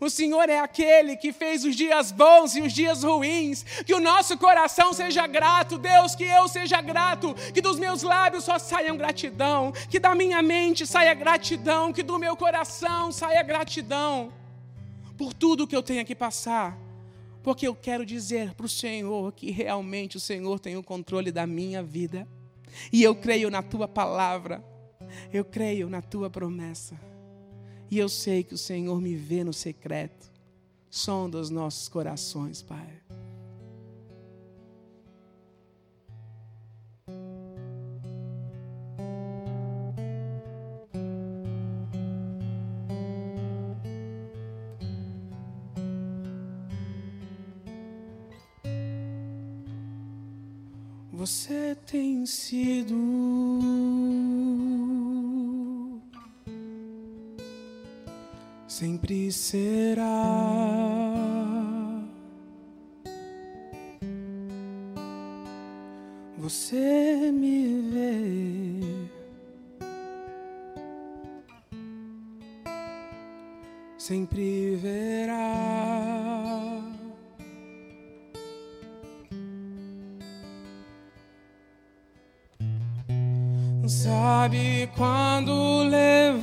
O 0.00 0.08
Senhor 0.10 0.48
é 0.48 0.58
aquele 0.58 1.16
que 1.16 1.32
fez 1.32 1.64
os 1.64 1.74
dias 1.74 2.12
bons 2.12 2.56
e 2.56 2.62
os 2.62 2.72
dias 2.72 3.02
ruins. 3.02 3.64
Que 3.84 3.94
o 3.94 4.00
nosso 4.00 4.36
coração 4.38 4.92
seja 4.92 5.26
grato, 5.26 5.78
Deus, 5.78 6.14
que 6.14 6.24
eu 6.24 6.48
seja 6.48 6.80
grato, 6.80 7.34
que 7.52 7.60
dos 7.60 7.78
meus 7.78 8.02
lábios 8.02 8.44
só 8.44 8.58
saiam 8.58 8.96
gratidão, 8.96 9.72
que 9.90 9.98
da 9.98 10.14
minha 10.14 10.42
mente 10.42 10.86
saia 10.86 11.14
gratidão, 11.14 11.92
que 11.92 12.02
do 12.02 12.18
meu 12.18 12.36
coração 12.36 13.10
saia 13.12 13.42
gratidão 13.42 14.32
por 15.16 15.32
tudo 15.32 15.66
que 15.66 15.74
eu 15.74 15.82
tenho 15.82 16.04
que 16.04 16.14
passar. 16.14 16.76
Porque 17.42 17.66
eu 17.66 17.74
quero 17.74 18.04
dizer 18.04 18.54
para 18.54 18.66
o 18.66 18.68
Senhor 18.68 19.32
que 19.32 19.50
realmente 19.50 20.16
o 20.16 20.20
Senhor 20.20 20.58
tem 20.58 20.76
o 20.76 20.82
controle 20.82 21.30
da 21.30 21.46
minha 21.46 21.82
vida. 21.82 22.26
E 22.92 23.02
eu 23.02 23.14
creio 23.14 23.50
na 23.50 23.62
tua 23.62 23.86
palavra. 23.86 24.64
Eu 25.32 25.44
creio 25.44 25.88
na 25.88 26.02
tua 26.02 26.28
promessa. 26.28 26.98
E 27.90 27.98
eu 27.98 28.08
sei 28.08 28.42
que 28.42 28.54
o 28.54 28.58
Senhor 28.58 29.00
me 29.00 29.14
vê 29.14 29.44
no 29.44 29.52
secreto. 29.52 30.30
Sonda 30.90 31.38
os 31.38 31.50
nossos 31.50 31.88
corações, 31.88 32.62
Pai. 32.62 32.88
Sempre 59.06 59.30
será. 59.30 60.04
Você 66.38 67.30
me 67.32 67.80
vê. 67.92 68.20
Sempre 73.96 74.74
verá. 74.76 75.52
Sabe 83.86 84.90
quando 84.96 85.84
levar 85.84 86.35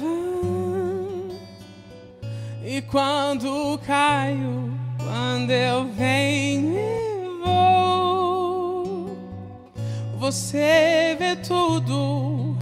e 2.76 2.82
quando 2.82 3.80
caio, 3.86 4.74
quando 4.98 5.52
eu 5.52 5.86
venho 5.90 6.76
e 6.76 7.40
vou, 7.46 9.16
você 10.18 11.16
vê 11.20 11.36
tudo 11.36 12.58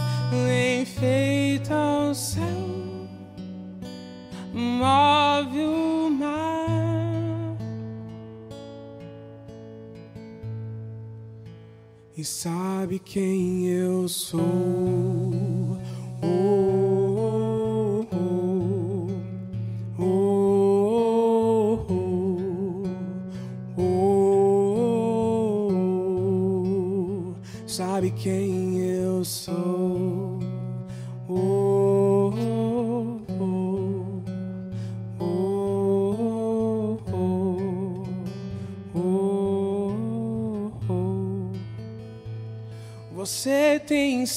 enfeita 0.82 1.74
o 2.10 2.14
céu, 2.14 2.42
move 4.52 5.60
o 5.64 6.10
mar 6.10 7.56
e 12.14 12.22
sabe 12.22 12.98
quem 12.98 13.66
eu 13.66 14.06
sou. 14.10 15.21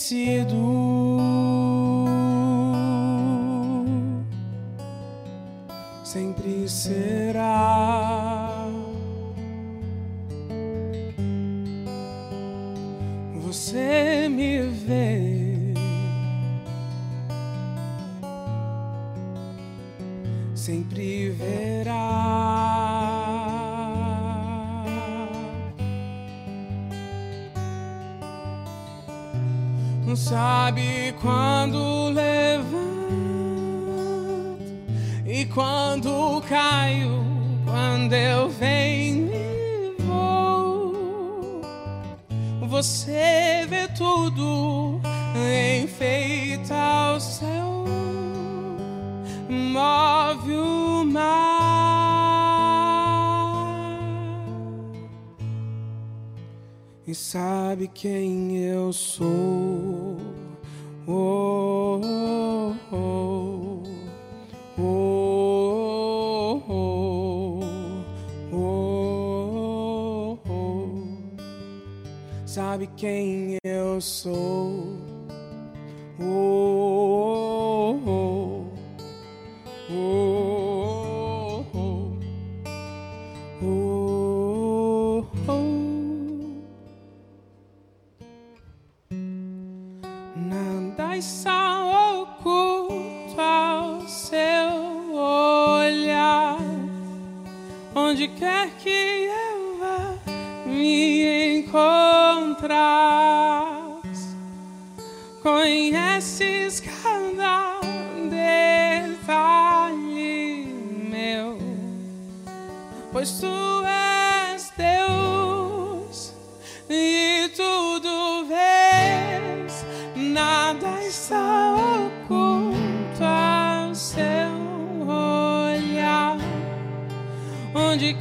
Tem 0.09 0.45
quem 57.95 58.57
eu 58.57 58.91
sou. 58.91 60.17
Oh, 61.07 62.01
oh, 62.03 62.75
oh. 62.91 63.83
Oh, 64.77 66.61
oh, 68.51 70.37
oh. 70.49 71.17
Sabe 72.45 72.87
quem 72.97 73.57
eu 73.63 74.01
sou? 74.01 75.04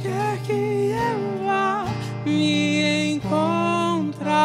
Quer 0.05 0.37
que 0.45 0.91
eu 0.91 1.45
vá, 1.45 1.85
me 2.25 3.15
encontras. 3.15 4.35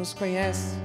nos 0.00 0.14
conhece. 0.14 0.78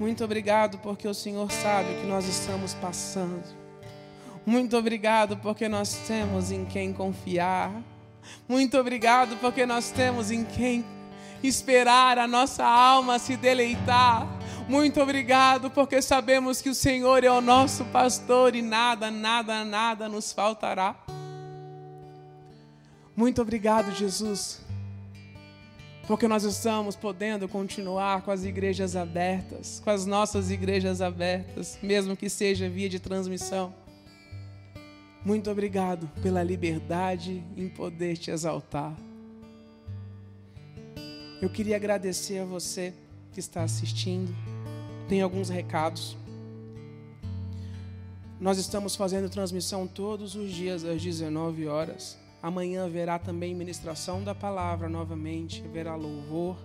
Muito 0.00 0.24
obrigado 0.24 0.78
porque 0.78 1.06
o 1.06 1.12
Senhor 1.12 1.52
sabe 1.52 1.92
o 1.92 2.00
que 2.00 2.06
nós 2.06 2.26
estamos 2.26 2.72
passando. 2.72 3.44
Muito 4.46 4.74
obrigado 4.74 5.36
porque 5.36 5.68
nós 5.68 5.94
temos 6.08 6.50
em 6.50 6.64
quem 6.64 6.94
confiar. 6.94 7.70
Muito 8.48 8.78
obrigado 8.78 9.36
porque 9.36 9.66
nós 9.66 9.90
temos 9.90 10.30
em 10.30 10.44
quem 10.44 10.82
esperar 11.42 12.16
a 12.16 12.26
nossa 12.26 12.64
alma 12.64 13.18
se 13.18 13.36
deleitar. 13.36 14.26
Muito 14.66 14.98
obrigado 15.02 15.70
porque 15.70 16.00
sabemos 16.00 16.62
que 16.62 16.70
o 16.70 16.74
Senhor 16.74 17.22
é 17.22 17.30
o 17.30 17.42
nosso 17.42 17.84
pastor 17.86 18.56
e 18.56 18.62
nada, 18.62 19.10
nada, 19.10 19.62
nada 19.62 20.08
nos 20.08 20.32
faltará. 20.32 20.96
Muito 23.14 23.42
obrigado, 23.42 23.92
Jesus, 23.94 24.61
porque 26.12 26.28
nós 26.28 26.44
estamos 26.44 26.94
podendo 26.94 27.48
continuar 27.48 28.20
com 28.20 28.30
as 28.30 28.44
igrejas 28.44 28.96
abertas, 28.96 29.80
com 29.82 29.88
as 29.88 30.04
nossas 30.04 30.50
igrejas 30.50 31.00
abertas, 31.00 31.78
mesmo 31.82 32.14
que 32.14 32.28
seja 32.28 32.68
via 32.68 32.86
de 32.86 33.00
transmissão. 33.00 33.74
Muito 35.24 35.50
obrigado 35.50 36.06
pela 36.22 36.42
liberdade 36.42 37.42
em 37.56 37.66
poder 37.66 38.18
te 38.18 38.30
exaltar. 38.30 38.94
Eu 41.40 41.48
queria 41.48 41.76
agradecer 41.76 42.40
a 42.40 42.44
você 42.44 42.92
que 43.32 43.40
está 43.40 43.62
assistindo. 43.62 44.36
Tem 45.08 45.22
alguns 45.22 45.48
recados. 45.48 46.14
Nós 48.38 48.58
estamos 48.58 48.94
fazendo 48.94 49.30
transmissão 49.30 49.86
todos 49.86 50.34
os 50.34 50.52
dias 50.52 50.84
às 50.84 51.02
19 51.02 51.66
horas. 51.68 52.21
Amanhã 52.42 52.86
haverá 52.86 53.20
também 53.20 53.54
ministração 53.54 54.24
da 54.24 54.34
palavra 54.34 54.88
novamente, 54.88 55.62
haverá 55.64 55.94
louvor, 55.94 56.56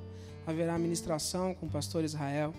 haverá 0.47 0.75
ministração 0.79 1.53
com 1.53 1.67
o 1.67 1.69
pastor 1.69 2.03
Israel. 2.03 2.51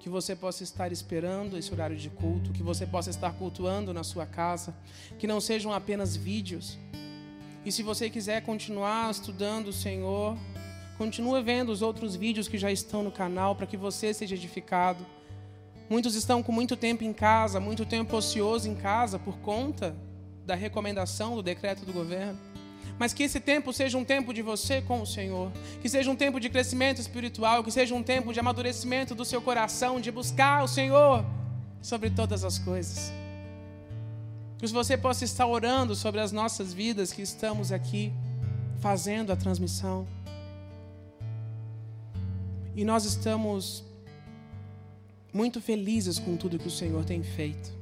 Que 0.00 0.08
você 0.08 0.34
possa 0.34 0.62
estar 0.62 0.90
esperando 0.90 1.58
esse 1.58 1.70
horário 1.70 1.94
de 1.94 2.08
culto, 2.08 2.50
que 2.52 2.62
você 2.62 2.86
possa 2.86 3.10
estar 3.10 3.34
cultuando 3.34 3.92
na 3.92 4.02
sua 4.02 4.24
casa, 4.24 4.74
que 5.18 5.26
não 5.26 5.42
sejam 5.42 5.74
apenas 5.74 6.16
vídeos. 6.16 6.78
E 7.66 7.70
se 7.70 7.82
você 7.82 8.08
quiser 8.08 8.40
continuar 8.40 9.10
estudando 9.10 9.68
o 9.68 9.72
Senhor, 9.72 10.34
continue 10.96 11.42
vendo 11.42 11.70
os 11.70 11.82
outros 11.82 12.16
vídeos 12.16 12.48
que 12.48 12.56
já 12.56 12.72
estão 12.72 13.02
no 13.02 13.12
canal 13.12 13.56
para 13.56 13.66
que 13.66 13.76
você 13.76 14.14
seja 14.14 14.36
edificado. 14.36 15.04
Muitos 15.90 16.14
estão 16.14 16.42
com 16.42 16.52
muito 16.52 16.78
tempo 16.78 17.04
em 17.04 17.12
casa, 17.12 17.60
muito 17.60 17.84
tempo 17.84 18.16
ocioso 18.16 18.70
em 18.70 18.74
casa 18.74 19.18
por 19.18 19.36
conta 19.40 19.94
da 20.48 20.54
recomendação 20.54 21.36
do 21.36 21.42
decreto 21.42 21.84
do 21.84 21.92
governo. 21.92 22.38
Mas 22.98 23.12
que 23.12 23.22
esse 23.22 23.38
tempo 23.38 23.70
seja 23.70 23.98
um 23.98 24.04
tempo 24.04 24.32
de 24.32 24.40
você 24.40 24.80
com 24.80 25.02
o 25.02 25.06
Senhor, 25.06 25.52
que 25.80 25.88
seja 25.88 26.10
um 26.10 26.16
tempo 26.16 26.40
de 26.40 26.48
crescimento 26.48 27.00
espiritual, 27.00 27.62
que 27.62 27.70
seja 27.70 27.94
um 27.94 28.02
tempo 28.02 28.32
de 28.32 28.40
amadurecimento 28.40 29.14
do 29.14 29.26
seu 29.26 29.42
coração, 29.42 30.00
de 30.00 30.10
buscar 30.10 30.64
o 30.64 30.66
Senhor 30.66 31.24
sobre 31.82 32.08
todas 32.10 32.42
as 32.44 32.58
coisas. 32.58 33.12
Que 34.58 34.66
você 34.66 34.96
possa 34.96 35.24
estar 35.24 35.46
orando 35.46 35.94
sobre 35.94 36.20
as 36.20 36.32
nossas 36.32 36.72
vidas 36.72 37.12
que 37.12 37.22
estamos 37.22 37.70
aqui 37.70 38.12
fazendo 38.80 39.30
a 39.30 39.36
transmissão. 39.36 40.08
E 42.74 42.84
nós 42.84 43.04
estamos 43.04 43.84
muito 45.32 45.60
felizes 45.60 46.18
com 46.18 46.36
tudo 46.36 46.58
que 46.58 46.66
o 46.66 46.70
Senhor 46.70 47.04
tem 47.04 47.22
feito. 47.22 47.77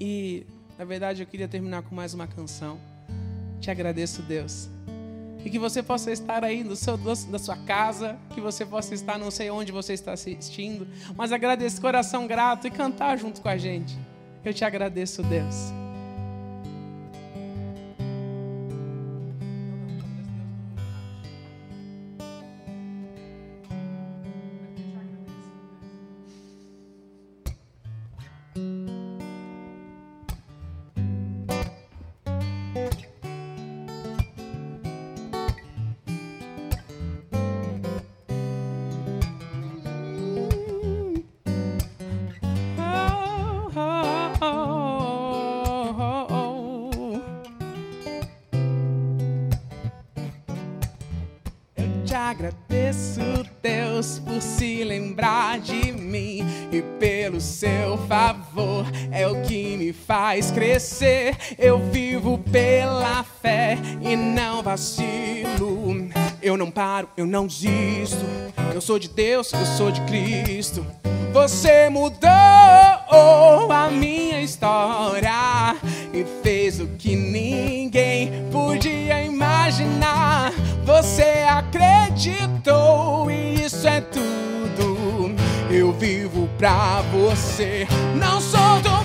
E, 0.00 0.46
na 0.78 0.84
verdade, 0.84 1.22
eu 1.22 1.26
queria 1.26 1.46
terminar 1.46 1.82
com 1.82 1.94
mais 1.94 2.14
uma 2.14 2.26
canção. 2.26 2.80
Te 3.60 3.70
agradeço, 3.70 4.22
Deus. 4.22 4.68
E 5.44 5.50
que 5.50 5.58
você 5.58 5.82
possa 5.82 6.10
estar 6.10 6.44
aí 6.44 6.64
no 6.64 6.76
seu, 6.76 6.98
na 7.28 7.38
sua 7.38 7.56
casa, 7.56 8.18
que 8.34 8.40
você 8.40 8.64
possa 8.64 8.94
estar 8.94 9.18
não 9.18 9.30
sei 9.30 9.50
onde 9.50 9.72
você 9.72 9.92
está 9.92 10.12
assistindo, 10.12 10.86
mas 11.16 11.32
agradecer 11.32 11.80
coração 11.80 12.26
grato 12.26 12.66
e 12.66 12.70
cantar 12.70 13.18
junto 13.18 13.40
com 13.40 13.48
a 13.48 13.56
gente. 13.56 13.98
Eu 14.44 14.52
te 14.52 14.64
agradeço, 14.64 15.22
Deus. 15.22 15.79
Eu 61.58 61.78
vivo 61.90 62.38
pela 62.38 63.24
fé 63.42 63.78
e 64.00 64.16
não 64.16 64.62
vacilo. 64.62 66.08
Eu 66.42 66.56
não 66.56 66.70
paro, 66.70 67.08
eu 67.16 67.26
não 67.26 67.46
desisto. 67.46 68.24
Eu 68.72 68.80
sou 68.80 68.98
de 68.98 69.08
Deus, 69.08 69.52
eu 69.52 69.66
sou 69.66 69.90
de 69.90 70.00
Cristo. 70.02 70.86
Você 71.32 71.88
mudou 71.88 72.28
a 72.28 73.88
minha 73.90 74.40
história 74.40 75.76
e 76.12 76.24
fez 76.42 76.80
o 76.80 76.86
que 76.98 77.14
ninguém 77.14 78.48
podia 78.50 79.22
imaginar. 79.22 80.52
Você 80.84 81.44
acreditou 81.48 83.30
e 83.30 83.64
isso 83.64 83.86
é 83.86 84.00
tudo. 84.00 85.34
Eu 85.70 85.92
vivo 85.92 86.48
pra 86.58 87.00
você. 87.12 87.86
Não 88.16 88.40
sou 88.40 88.80
do 88.82 88.99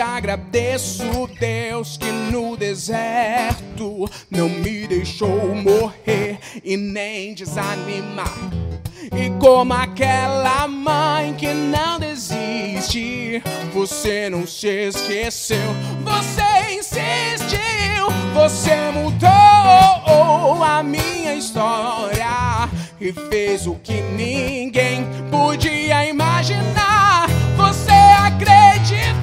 agradeço, 0.00 1.28
Deus, 1.38 1.96
que 1.96 2.10
no 2.10 2.56
deserto 2.56 4.08
não 4.30 4.48
me 4.48 4.86
deixou 4.86 5.54
morrer 5.54 6.38
e 6.64 6.76
nem 6.76 7.34
desanimar. 7.34 8.36
E 9.12 9.30
como 9.40 9.72
aquela 9.74 10.66
mãe 10.68 11.34
que 11.34 11.52
não 11.52 11.98
desiste, 11.98 13.42
você 13.72 14.28
não 14.28 14.46
se 14.46 14.68
esqueceu, 14.88 15.74
você 16.02 16.74
insistiu, 16.74 18.08
você 18.34 18.90
mudou 18.92 20.62
a 20.62 20.82
minha 20.82 21.34
história 21.34 22.68
e 23.00 23.12
fez 23.30 23.66
o 23.66 23.74
que 23.74 24.00
ninguém 24.00 25.06
podia 25.30 26.04
imaginar. 26.06 27.26
Você 27.56 27.92
acreditou. 27.92 29.17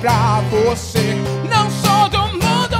Pra 0.00 0.40
você. 0.50 1.14
Não 1.48 1.70
sou 1.70 2.08
do 2.08 2.18
mundo, 2.32 2.79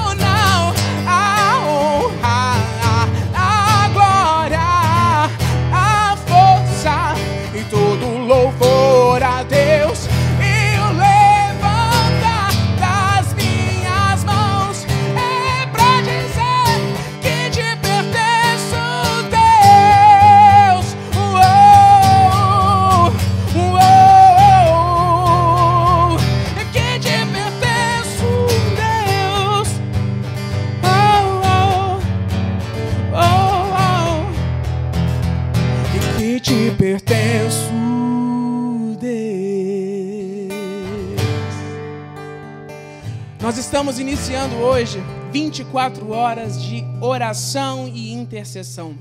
estamos 43.81 43.99
iniciando 43.99 44.57
hoje 44.57 44.99
24 45.33 46.11
horas 46.11 46.62
de 46.62 46.85
oração 47.01 47.88
e 47.88 48.12
intercessão. 48.12 48.95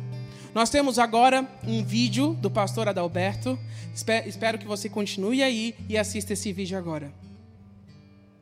Nós 0.56 0.70
temos 0.70 0.98
agora 0.98 1.46
um 1.68 1.84
vídeo 1.84 2.34
do 2.36 2.50
pastor 2.50 2.88
Adalberto. 2.88 3.60
Espero 4.26 4.58
que 4.58 4.66
você 4.66 4.88
continue 4.88 5.44
aí 5.44 5.76
e 5.90 5.98
assista 5.98 6.32
esse 6.32 6.54
vídeo 6.54 6.78
agora. 6.78 7.12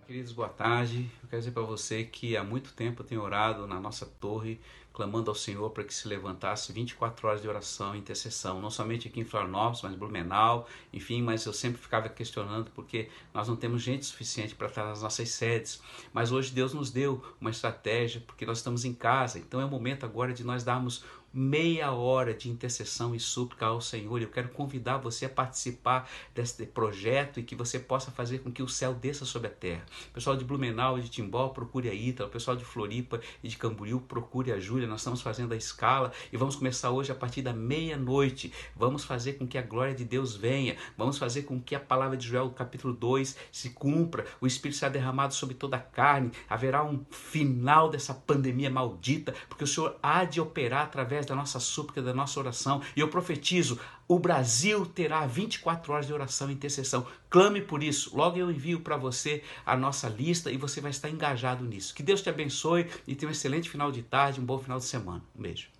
Queridos, 0.06 0.32
boa 0.32 0.47
tarde. 0.47 1.10
Eu 1.23 1.28
quero 1.28 1.41
dizer 1.41 1.54
para 1.54 1.63
você 1.63 2.04
que 2.04 2.38
há 2.38 2.43
muito 2.43 2.71
tempo 2.71 3.02
eu 3.02 3.06
tenho 3.08 3.23
orado 3.23 3.65
na 3.65 3.80
nossa 3.80 4.06
torre 4.06 4.60
clamando 4.97 5.29
ao 5.29 5.36
Senhor 5.36 5.69
para 5.69 5.83
que 5.83 5.93
se 5.93 6.07
levantasse 6.07 6.73
24 6.73 7.27
horas 7.27 7.39
de 7.39 7.47
oração 7.47 7.95
e 7.95 7.99
intercessão, 7.99 8.60
não 8.60 8.71
somente 8.71 9.07
aqui 9.07 9.19
em 9.19 9.23
Florianópolis, 9.23 9.83
mas 9.83 9.93
Blumenau, 9.93 10.67
enfim, 10.91 11.21
mas 11.21 11.45
eu 11.45 11.53
sempre 11.53 11.79
ficava 11.79 12.10
questionando 12.10 12.71
porque 12.71 13.07
nós 13.31 13.47
não 13.47 13.55
temos 13.55 13.83
gente 13.83 14.07
suficiente 14.07 14.55
para 14.55 14.65
estar 14.65 14.86
nas 14.86 15.03
nossas 15.03 15.29
sedes. 15.29 15.79
Mas 16.12 16.31
hoje 16.31 16.51
Deus 16.51 16.73
nos 16.73 16.89
deu 16.89 17.23
uma 17.39 17.51
estratégia, 17.51 18.23
porque 18.25 18.43
nós 18.43 18.57
estamos 18.57 18.86
em 18.86 18.93
casa, 18.93 19.38
então 19.38 19.62
é 19.62 19.65
o 19.65 19.69
momento 19.69 20.03
agora 20.03 20.33
de 20.33 20.43
nós 20.43 20.63
darmos 20.63 21.05
meia 21.38 21.91
hora 21.91 22.34
de 22.34 22.50
intercessão 22.50 23.13
e 23.13 23.19
súplica 23.19 23.67
ao 23.67 23.80
Senhor. 23.80 24.19
Eu 24.19 24.30
quero 24.30 24.50
convidar 24.50 24.97
você 24.97 25.26
a 25.26 25.30
participar 25.30 26.10
desse 26.34 26.65
projeto 26.65 27.39
e 27.39 27.43
que 27.43 27.54
você 27.54 27.78
possa 27.78 28.10
fazer 28.10 28.39
com 28.39 28.52
que 28.52 28.63
o 28.63 28.67
céu 28.67 28.91
desça 28.91 29.23
sobre 29.23 29.47
a 29.47 29.52
terra. 29.52 29.86
Pessoal 30.12 30.36
de 30.36 30.43
Blumenau 30.43 30.97
e 30.97 31.04
de 31.04 31.10
Timbó, 31.10 31.50
procure 31.50 31.91
a 31.91 31.93
Ítala. 31.93 32.28
Pessoal 32.28 32.58
de 32.58 32.65
Floripa 32.65 33.21
e 33.43 33.47
de 33.47 33.56
Camboriú, 33.56 34.02
procure 34.02 34.52
a 34.52 34.60
Júlia. 34.60 34.88
Nós 34.88 35.02
estamos 35.02 35.21
fazendo 35.21 35.54
a 35.54 35.56
escala 35.56 36.12
e 36.34 36.38
vamos 36.38 36.56
começar 36.56 36.89
hoje 36.89 37.12
a 37.12 37.15
partir 37.15 37.43
da 37.43 37.54
meia-noite. 37.54 38.52
Vamos 38.76 39.04
fazer 39.04 39.34
com 39.34 39.45
que 39.45 39.60
a 39.60 39.62
glória 39.62 39.93
de 39.93 40.06
Deus 40.06 40.36
venha. 40.36 40.76
Vamos 40.97 41.19
fazer 41.19 41.43
com 41.43 41.62
que 41.62 41.76
a 41.76 41.80
palavra 41.80 42.17
de 42.17 42.28
Joel, 42.28 42.50
capítulo 42.50 42.95
2, 42.95 43.38
se 43.52 43.69
cumpra. 43.69 44.26
O 44.41 44.47
Espírito 44.47 44.80
será 44.80 44.89
derramado 44.89 45.36
sobre 45.36 45.54
toda 45.54 45.78
a 45.78 45.82
carne. 45.82 46.32
Haverá 46.50 46.84
um 46.84 47.06
final 47.12 47.91
dessa 47.91 48.15
pandemia 48.15 48.71
maldita, 48.71 49.36
porque 49.47 49.63
o 49.63 49.67
Senhor 49.67 50.00
há 50.02 50.23
de 50.23 50.41
operar 50.41 50.86
através 50.86 51.27
da 51.28 51.36
nossa 51.36 51.60
súplica, 51.60 52.02
da 52.02 52.13
nossa 52.13 52.40
oração. 52.40 52.82
E 52.96 53.00
eu 53.00 53.08
profetizo: 53.08 53.80
o 54.08 54.18
Brasil 54.18 54.86
terá 54.86 55.26
24 55.26 55.94
horas 55.94 56.08
de 56.08 56.13
oração 56.13 56.50
e 56.50 56.54
intercessão. 56.54 57.06
Clame 57.30 57.62
por 57.62 57.84
isso. 57.84 58.16
Logo 58.16 58.38
eu 58.38 58.50
envio 58.50 58.80
para 58.80 58.98
você 58.98 59.44
a 59.66 59.76
nossa 59.76 60.08
lista 60.10 60.52
e 60.52 60.58
você 60.58 60.82
vai 60.82 60.92
estar 60.92 61.10
engajado 61.10 61.63
nisso. 61.63 61.94
Que 61.94 62.04
Deus 62.04 62.22
te 62.22 62.30
abençoe 62.30 62.88
e 63.06 63.16
tenha 63.16 63.30
um 63.30 63.32
excelente 63.32 63.70
final 63.70 63.92
de 63.92 64.02
tarde, 64.02 64.40
um 64.40 64.46
bom 64.46 64.60
final 64.60 64.80
de 64.80 64.86
semana. 64.86 65.24
Um 65.36 65.42
beijo. 65.42 65.77